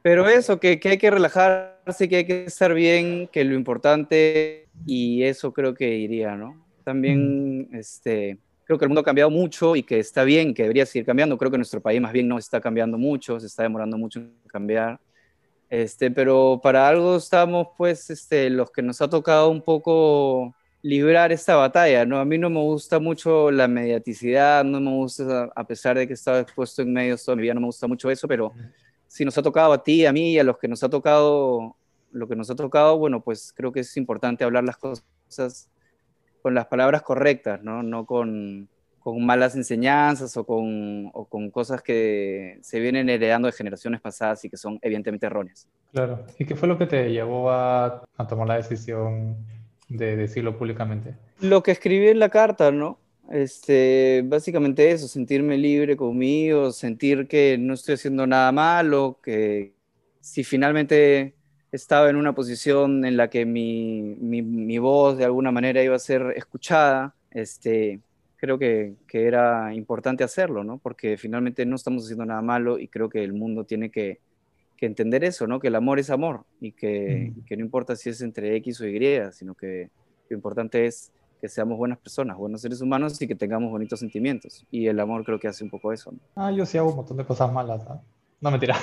Pero 0.02 0.28
eso, 0.28 0.60
que, 0.60 0.80
que 0.80 0.90
hay 0.90 0.98
que 0.98 1.12
relajarse, 1.12 2.10
que 2.10 2.18
hay 2.18 2.26
que 2.26 2.44
estar 2.46 2.74
bien, 2.74 3.28
que 3.28 3.44
lo 3.46 3.56
importante, 3.56 4.63
y 4.86 5.24
eso 5.24 5.54
creo 5.54 5.74
que 5.74 5.96
iría, 5.96 6.36
¿no? 6.36 6.66
También, 6.84 7.70
este, 7.74 8.38
creo 8.66 8.78
que 8.78 8.86
el 8.86 8.90
mundo 8.90 9.02
ha 9.02 9.06
cambiado 9.06 9.30
mucho 9.30 9.76
y 9.76 9.84
que 9.84 10.00
está 10.00 10.24
bien, 10.24 10.54
que 10.54 10.64
debería 10.64 10.86
seguir 10.86 11.06
cambiando. 11.06 11.38
Creo 11.38 11.52
que 11.52 11.58
nuestro 11.58 11.82
país 11.82 12.02
más 12.02 12.12
bien 12.12 12.28
no 12.28 12.38
está 12.38 12.60
cambiando 12.60 12.98
mucho, 12.98 13.40
se 13.40 13.48
está 13.48 13.64
demorando 13.64 13.98
mucho 13.98 14.20
en 14.20 14.34
cambiar. 14.48 15.00
Este, 15.70 16.12
pero 16.12 16.60
para 16.62 16.88
algo 16.88 17.16
estamos, 17.16 17.70
pues, 17.78 18.10
este, 18.10 18.50
los 18.50 18.70
que 18.72 18.82
nos 18.82 19.02
ha 19.02 19.10
tocado 19.10 19.50
un 19.50 19.62
poco 19.62 20.54
librar 20.84 21.32
esta 21.32 21.56
batalla, 21.56 22.06
¿no? 22.06 22.20
A 22.20 22.26
mí 22.26 22.38
no 22.38 22.50
me 22.50 22.60
gusta 22.60 23.00
mucho 23.00 23.50
la 23.50 23.68
mediaticidad, 23.70 24.66
no 24.66 24.82
me 24.82 24.92
gusta, 24.92 25.50
a 25.56 25.66
pesar 25.66 25.98
de 25.98 26.06
que 26.06 26.14
he 26.14 26.16
estado 26.16 26.40
expuesto 26.40 26.82
en 26.82 26.92
medios 26.92 27.24
toda 27.24 27.38
mi 27.38 27.44
vida, 27.44 27.54
no 27.54 27.62
me 27.62 27.68
gusta 27.68 27.88
mucho 27.88 28.12
eso, 28.12 28.28
pero 28.28 28.54
si 29.08 29.24
nos 29.24 29.38
ha 29.38 29.42
tocado 29.42 29.72
a 29.72 29.82
ti, 29.82 30.06
a 30.06 30.12
mí 30.12 30.38
a 30.38 30.44
los 30.44 30.58
que 30.58 30.68
nos 30.68 30.84
ha 30.84 30.90
tocado, 30.90 31.78
lo 32.14 32.28
que 32.28 32.36
nos 32.36 32.50
ha 32.50 32.56
tocado, 32.56 32.98
bueno, 32.98 33.22
pues 33.22 33.54
creo 33.56 33.72
que 33.72 33.82
es 33.82 33.98
importante 33.98 34.44
hablar 34.44 34.64
las 34.64 34.78
cosas 34.78 35.70
con 36.42 36.54
las 36.54 36.68
palabras 36.68 37.02
correctas, 37.02 37.62
¿no? 37.64 37.84
No 37.84 38.06
con, 38.06 38.70
con 39.00 39.26
malas 39.26 39.56
enseñanzas 39.56 40.38
o 40.38 40.46
con, 40.46 41.10
o 41.14 41.26
con 41.26 41.52
cosas 41.52 41.82
que 41.82 42.60
se 42.62 42.80
vienen 42.80 43.10
heredando 43.10 43.48
de 43.48 43.52
generaciones 43.52 44.00
pasadas 44.00 44.46
y 44.46 44.50
que 44.50 44.58
son 44.58 44.80
evidentemente 44.82 45.26
erróneas. 45.26 45.68
Claro. 45.92 46.26
¿Y 46.40 46.46
qué 46.46 46.56
fue 46.56 46.68
lo 46.68 46.78
que 46.78 46.86
te 46.86 47.12
llevó 47.12 47.50
a, 47.50 48.04
a 48.18 48.28
tomar 48.28 48.48
la 48.48 48.56
decisión 48.56 49.38
de 49.90 50.16
decirlo 50.16 50.58
públicamente? 50.58 51.16
Lo 51.40 51.64
que 51.64 51.72
escribí 51.72 52.08
en 52.08 52.20
la 52.20 52.30
carta, 52.30 52.72
¿no? 52.72 53.00
Este, 53.32 54.22
básicamente 54.26 54.92
eso, 54.92 55.08
sentirme 55.08 55.58
libre 55.58 55.96
conmigo, 55.96 56.72
sentir 56.72 57.28
que 57.28 57.58
no 57.58 57.74
estoy 57.74 57.96
haciendo 57.96 58.28
nada 58.28 58.52
malo, 58.52 59.20
que 59.24 59.74
si 60.20 60.44
finalmente 60.44 61.34
estaba 61.74 62.08
en 62.08 62.16
una 62.18 62.36
posición 62.36 63.04
en 63.04 63.18
la 63.18 63.30
que 63.32 63.48
mi, 63.48 64.16
mi, 64.20 64.44
mi 64.44 64.78
voz 64.78 65.18
de 65.18 65.26
alguna 65.26 65.52
manera 65.52 65.82
iba 65.82 65.96
a 65.96 66.00
ser 66.00 66.34
escuchada, 66.36 67.16
este, 67.32 68.00
creo 68.38 68.60
que, 68.60 68.94
que, 69.08 69.26
era 69.26 69.74
importante 69.74 70.24
hacerlo, 70.24 70.64
¿no? 70.64 70.78
Porque 70.78 71.18
finalmente 71.18 71.66
no 71.66 71.76
estamos 71.76 72.04
haciendo 72.04 72.28
nada 72.28 72.44
malo 72.44 72.78
y 72.78 72.88
creo 72.90 73.10
que 73.10 73.24
el 73.24 73.34
mundo 73.34 73.64
tiene 73.64 73.90
que, 73.90 74.20
que 74.78 74.86
entender 74.86 75.24
eso, 75.24 75.48
¿no? 75.48 75.60
Que 75.60 75.70
el 75.70 75.76
amor 75.76 75.98
es 75.98 76.12
amor 76.12 76.46
y 76.62 76.74
que, 76.74 77.34
que, 77.48 77.58
no 77.58 77.64
importa 77.64 77.96
si 77.96 78.12
es 78.12 78.22
entre 78.22 78.56
X 78.58 78.80
o 78.82 78.88
Y, 78.88 79.20
sino 79.32 79.56
que 79.56 79.90
lo 80.30 80.36
importante 80.36 80.86
es 80.86 81.12
que 81.42 81.50
seamos 81.50 81.80
buenas 81.80 81.98
personas, 81.98 82.38
buenos 82.38 82.62
seres 82.62 82.82
humanos 82.82 83.20
y 83.20 83.28
que 83.28 83.34
tengamos 83.34 83.72
bonitos 83.72 84.00
sentimientos. 84.00 84.64
Y 84.70 84.86
el 84.86 85.00
amor 85.00 85.26
creo 85.26 85.40
que 85.40 85.48
hace 85.48 85.64
un 85.64 85.72
poco 85.72 85.92
eso. 85.92 86.14
Ah, 86.36 86.52
yo 86.52 86.68
sí 86.68 86.78
hago 86.78 86.92
un 86.92 86.98
montón 86.98 87.18
de 87.18 87.26
cosas 87.26 87.52
malas. 87.52 87.84
¿no? 87.84 88.04
No, 88.42 88.52
mentira. 88.52 88.78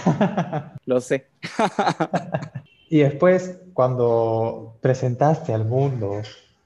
Lo 0.86 1.00
sé. 1.00 1.28
y 2.92 2.98
después, 2.98 3.60
cuando 3.72 4.76
presentaste 4.80 5.54
al 5.54 5.64
mundo 5.64 6.22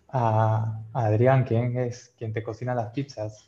a, 0.09 0.81
Adrián, 0.95 1.45
quien 1.45 1.77
es 1.77 2.15
quien 2.17 2.33
te 2.33 2.43
cocina 2.43 2.75
las 2.75 2.93
pizzas, 2.93 3.47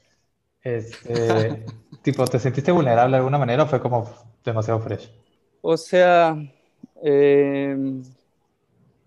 este, 0.62 1.64
tipo, 2.02 2.26
¿te 2.26 2.38
sentiste 2.38 2.70
vulnerable 2.72 3.12
de 3.12 3.16
alguna 3.16 3.38
manera 3.38 3.62
o 3.62 3.66
fue 3.66 3.80
como 3.80 4.06
demasiado 4.44 4.80
fresh? 4.80 5.10
O 5.62 5.78
sea, 5.78 6.36
em, 7.02 8.02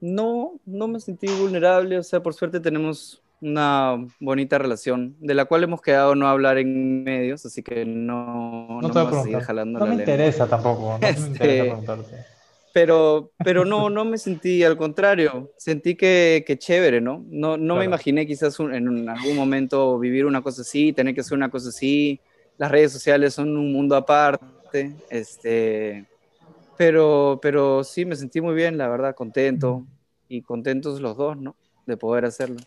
no, 0.01 0.53
no 0.65 0.87
me 0.87 0.99
sentí 0.99 1.27
vulnerable, 1.27 1.99
o 1.99 2.03
sea, 2.03 2.23
por 2.23 2.33
suerte 2.33 2.59
tenemos 2.59 3.21
una 3.39 4.03
bonita 4.19 4.57
relación, 4.57 5.15
de 5.19 5.35
la 5.35 5.45
cual 5.45 5.63
hemos 5.63 5.81
quedado 5.81 6.15
no 6.15 6.27
hablar 6.27 6.57
en 6.57 7.03
medios, 7.03 7.45
así 7.45 7.61
que 7.61 7.85
no, 7.85 8.81
no, 8.81 8.87
no 8.87 9.11
me 9.11 9.17
a 9.17 9.23
seguir 9.23 9.39
jalando 9.41 9.77
no 9.77 9.85
me 9.85 9.93
interesa 9.93 10.47
tampoco, 10.47 10.93
no 10.93 10.99
me 10.99 11.09
interesa 11.09 11.27
este, 11.27 11.61
preguntarte. 11.61 12.15
Pero, 12.81 13.33
pero 13.43 13.65
no, 13.65 13.89
no 13.89 14.05
me 14.05 14.17
sentí, 14.17 14.63
al 14.63 14.77
contrario, 14.77 15.51
sentí 15.57 15.95
que, 15.95 16.45
que 16.47 16.57
chévere, 16.57 17.01
¿no? 17.01 17.25
No, 17.27 17.57
no 17.57 17.75
me 17.75 17.83
imaginé 17.83 18.25
quizás 18.25 18.57
en 18.61 19.09
algún 19.09 19.35
momento 19.35 19.99
vivir 19.99 20.25
una 20.25 20.41
cosa 20.41 20.61
así, 20.61 20.93
tener 20.93 21.13
que 21.13 21.19
hacer 21.19 21.37
una 21.37 21.49
cosa 21.49 21.69
así. 21.69 22.21
Las 22.57 22.71
redes 22.71 22.93
sociales 22.93 23.33
son 23.33 23.57
un 23.57 23.73
mundo 23.73 23.97
aparte, 23.97 24.95
este, 25.09 26.05
pero, 26.77 27.37
pero 27.41 27.83
sí, 27.83 28.05
me 28.05 28.15
sentí 28.15 28.39
muy 28.39 28.55
bien, 28.55 28.77
la 28.77 28.87
verdad, 28.87 29.13
contento 29.13 29.85
y 30.29 30.41
contentos 30.41 31.01
los 31.01 31.17
dos, 31.17 31.35
¿no? 31.35 31.57
De 31.85 31.97
poder 31.97 32.23
hacerlo. 32.23 32.61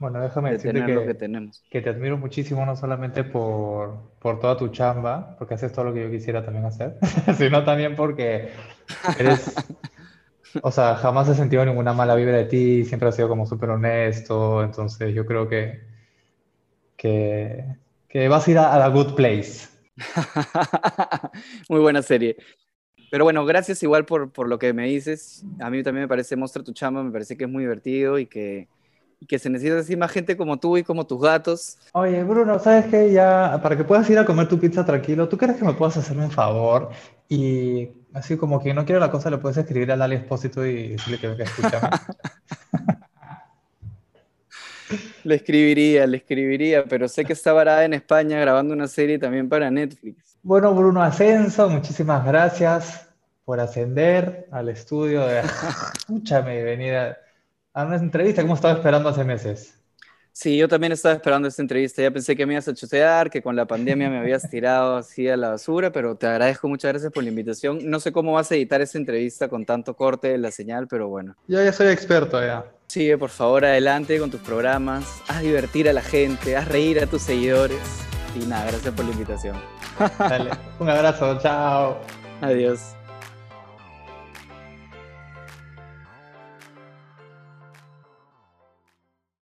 Bueno, 0.00 0.18
déjame 0.22 0.52
decirte 0.52 0.82
que, 0.86 1.28
que, 1.70 1.82
te 1.82 1.90
admiro 1.90 2.16
muchísimo, 2.16 2.64
no 2.64 2.74
solamente 2.74 3.22
por, 3.22 4.14
por, 4.18 4.40
toda 4.40 4.56
tu 4.56 4.68
chamba, 4.68 5.36
porque 5.38 5.52
haces 5.52 5.72
todo 5.72 5.84
lo 5.84 5.92
que 5.92 6.02
yo 6.02 6.10
quisiera 6.10 6.42
también 6.42 6.64
hacer, 6.64 6.96
sino 7.36 7.62
también 7.64 7.94
porque 7.96 8.48
eres, 9.18 9.54
o 10.62 10.70
sea, 10.70 10.94
jamás 10.94 11.28
he 11.28 11.34
sentido 11.34 11.66
ninguna 11.66 11.92
mala 11.92 12.14
vibra 12.14 12.38
de 12.38 12.46
ti, 12.46 12.84
siempre 12.86 13.10
has 13.10 13.16
sido 13.16 13.28
como 13.28 13.44
súper 13.44 13.68
honesto, 13.68 14.64
entonces 14.64 15.14
yo 15.14 15.26
creo 15.26 15.50
que, 15.50 15.82
que, 16.96 17.66
que 18.08 18.28
vas 18.28 18.48
a 18.48 18.50
ir 18.50 18.56
a, 18.56 18.72
a, 18.72 18.78
la 18.78 18.88
good 18.88 19.14
place. 19.14 19.68
Muy 21.68 21.80
buena 21.80 22.00
serie. 22.00 22.38
Pero 23.10 23.24
bueno, 23.24 23.44
gracias 23.44 23.82
igual 23.82 24.06
por, 24.06 24.32
por 24.32 24.48
lo 24.48 24.58
que 24.58 24.72
me 24.72 24.86
dices. 24.86 25.44
A 25.58 25.68
mí 25.68 25.82
también 25.82 26.04
me 26.04 26.08
parece 26.08 26.36
Mostra 26.36 26.62
tu 26.62 26.72
chamba, 26.72 27.02
me 27.02 27.10
parece 27.12 27.36
que 27.36 27.44
es 27.44 27.50
muy 27.50 27.64
divertido 27.64 28.18
y 28.18 28.24
que 28.24 28.66
y 29.20 29.26
que 29.26 29.38
se 29.38 29.50
necesita 29.50 29.78
así 29.78 29.96
más 29.96 30.10
gente 30.10 30.36
como 30.36 30.58
tú 30.58 30.78
y 30.78 30.82
como 30.82 31.06
tus 31.06 31.20
gatos. 31.20 31.78
Oye, 31.92 32.24
Bruno, 32.24 32.58
¿sabes 32.58 32.86
qué? 32.86 33.12
Ya, 33.12 33.60
para 33.62 33.76
que 33.76 33.84
puedas 33.84 34.08
ir 34.08 34.18
a 34.18 34.24
comer 34.24 34.48
tu 34.48 34.58
pizza 34.58 34.84
tranquilo, 34.84 35.28
¿tú 35.28 35.36
crees 35.36 35.58
que 35.58 35.64
me 35.64 35.74
puedas 35.74 35.98
hacerme 35.98 36.24
un 36.24 36.30
favor? 36.30 36.90
Y 37.28 37.90
así 38.14 38.36
como 38.38 38.60
que 38.60 38.72
no 38.72 38.84
quiero 38.86 38.98
la 38.98 39.10
cosa, 39.10 39.30
le 39.30 39.38
puedes 39.38 39.58
escribir 39.58 39.92
a 39.92 39.96
Lali 39.96 40.16
Espósito 40.16 40.64
y 40.64 40.88
decirle 40.88 41.18
que 41.18 41.28
venga 41.28 41.44
a 41.44 42.00
le 45.24 45.34
escribiría, 45.34 46.06
le 46.06 46.16
escribiría, 46.16 46.84
pero 46.84 47.06
sé 47.06 47.24
que 47.24 47.34
está 47.34 47.52
varada 47.52 47.84
en 47.84 47.94
España 47.94 48.40
grabando 48.40 48.74
una 48.74 48.88
serie 48.88 49.18
también 49.18 49.48
para 49.48 49.70
Netflix. 49.70 50.38
Bueno, 50.42 50.74
Bruno 50.74 51.02
Ascenso, 51.02 51.68
muchísimas 51.68 52.24
gracias 52.24 53.06
por 53.44 53.60
ascender 53.60 54.48
al 54.50 54.70
estudio 54.70 55.26
de... 55.26 55.40
Escúchame, 55.98 56.62
venida 56.62 57.10
a 57.10 57.16
una 57.84 57.96
entrevista 57.96 58.42
como 58.42 58.54
estaba 58.54 58.74
esperando 58.74 59.08
hace 59.08 59.24
meses. 59.24 59.80
Sí, 60.32 60.56
yo 60.56 60.68
también 60.68 60.92
estaba 60.92 61.14
esperando 61.14 61.48
esta 61.48 61.60
entrevista. 61.60 62.02
Ya 62.02 62.10
pensé 62.10 62.36
que 62.36 62.46
me 62.46 62.54
ibas 62.54 62.68
a 62.68 62.74
chutear, 62.74 63.30
que 63.30 63.42
con 63.42 63.56
la 63.56 63.66
pandemia 63.66 64.08
me 64.08 64.18
habías 64.18 64.48
tirado 64.48 64.96
así 64.96 65.28
a 65.28 65.36
la 65.36 65.50
basura, 65.50 65.90
pero 65.90 66.14
te 66.14 66.26
agradezco, 66.26 66.68
muchas 66.68 66.92
gracias 66.92 67.12
por 67.12 67.24
la 67.24 67.30
invitación. 67.30 67.78
No 67.90 68.00
sé 68.00 68.12
cómo 68.12 68.32
vas 68.32 68.50
a 68.50 68.54
editar 68.54 68.80
esta 68.80 68.96
entrevista 68.96 69.48
con 69.48 69.66
tanto 69.66 69.94
corte 69.94 70.28
de 70.28 70.38
la 70.38 70.50
señal, 70.50 70.86
pero 70.88 71.08
bueno. 71.08 71.36
Yo 71.48 71.62
ya 71.62 71.72
soy 71.72 71.88
experto 71.88 72.40
ya. 72.40 72.64
Sigue, 72.86 73.18
por 73.18 73.30
favor, 73.30 73.64
adelante 73.64 74.18
con 74.18 74.30
tus 74.30 74.40
programas. 74.40 75.04
Haz 75.28 75.42
divertir 75.42 75.88
a 75.88 75.92
la 75.92 76.02
gente, 76.02 76.56
haz 76.56 76.68
reír 76.68 77.00
a 77.00 77.06
tus 77.06 77.22
seguidores. 77.22 77.78
Y 78.34 78.46
nada, 78.46 78.66
gracias 78.70 78.94
por 78.94 79.04
la 79.04 79.12
invitación. 79.12 79.56
Dale, 80.18 80.50
un 80.78 80.88
abrazo, 80.88 81.38
chao. 81.40 82.00
Adiós. 82.40 82.99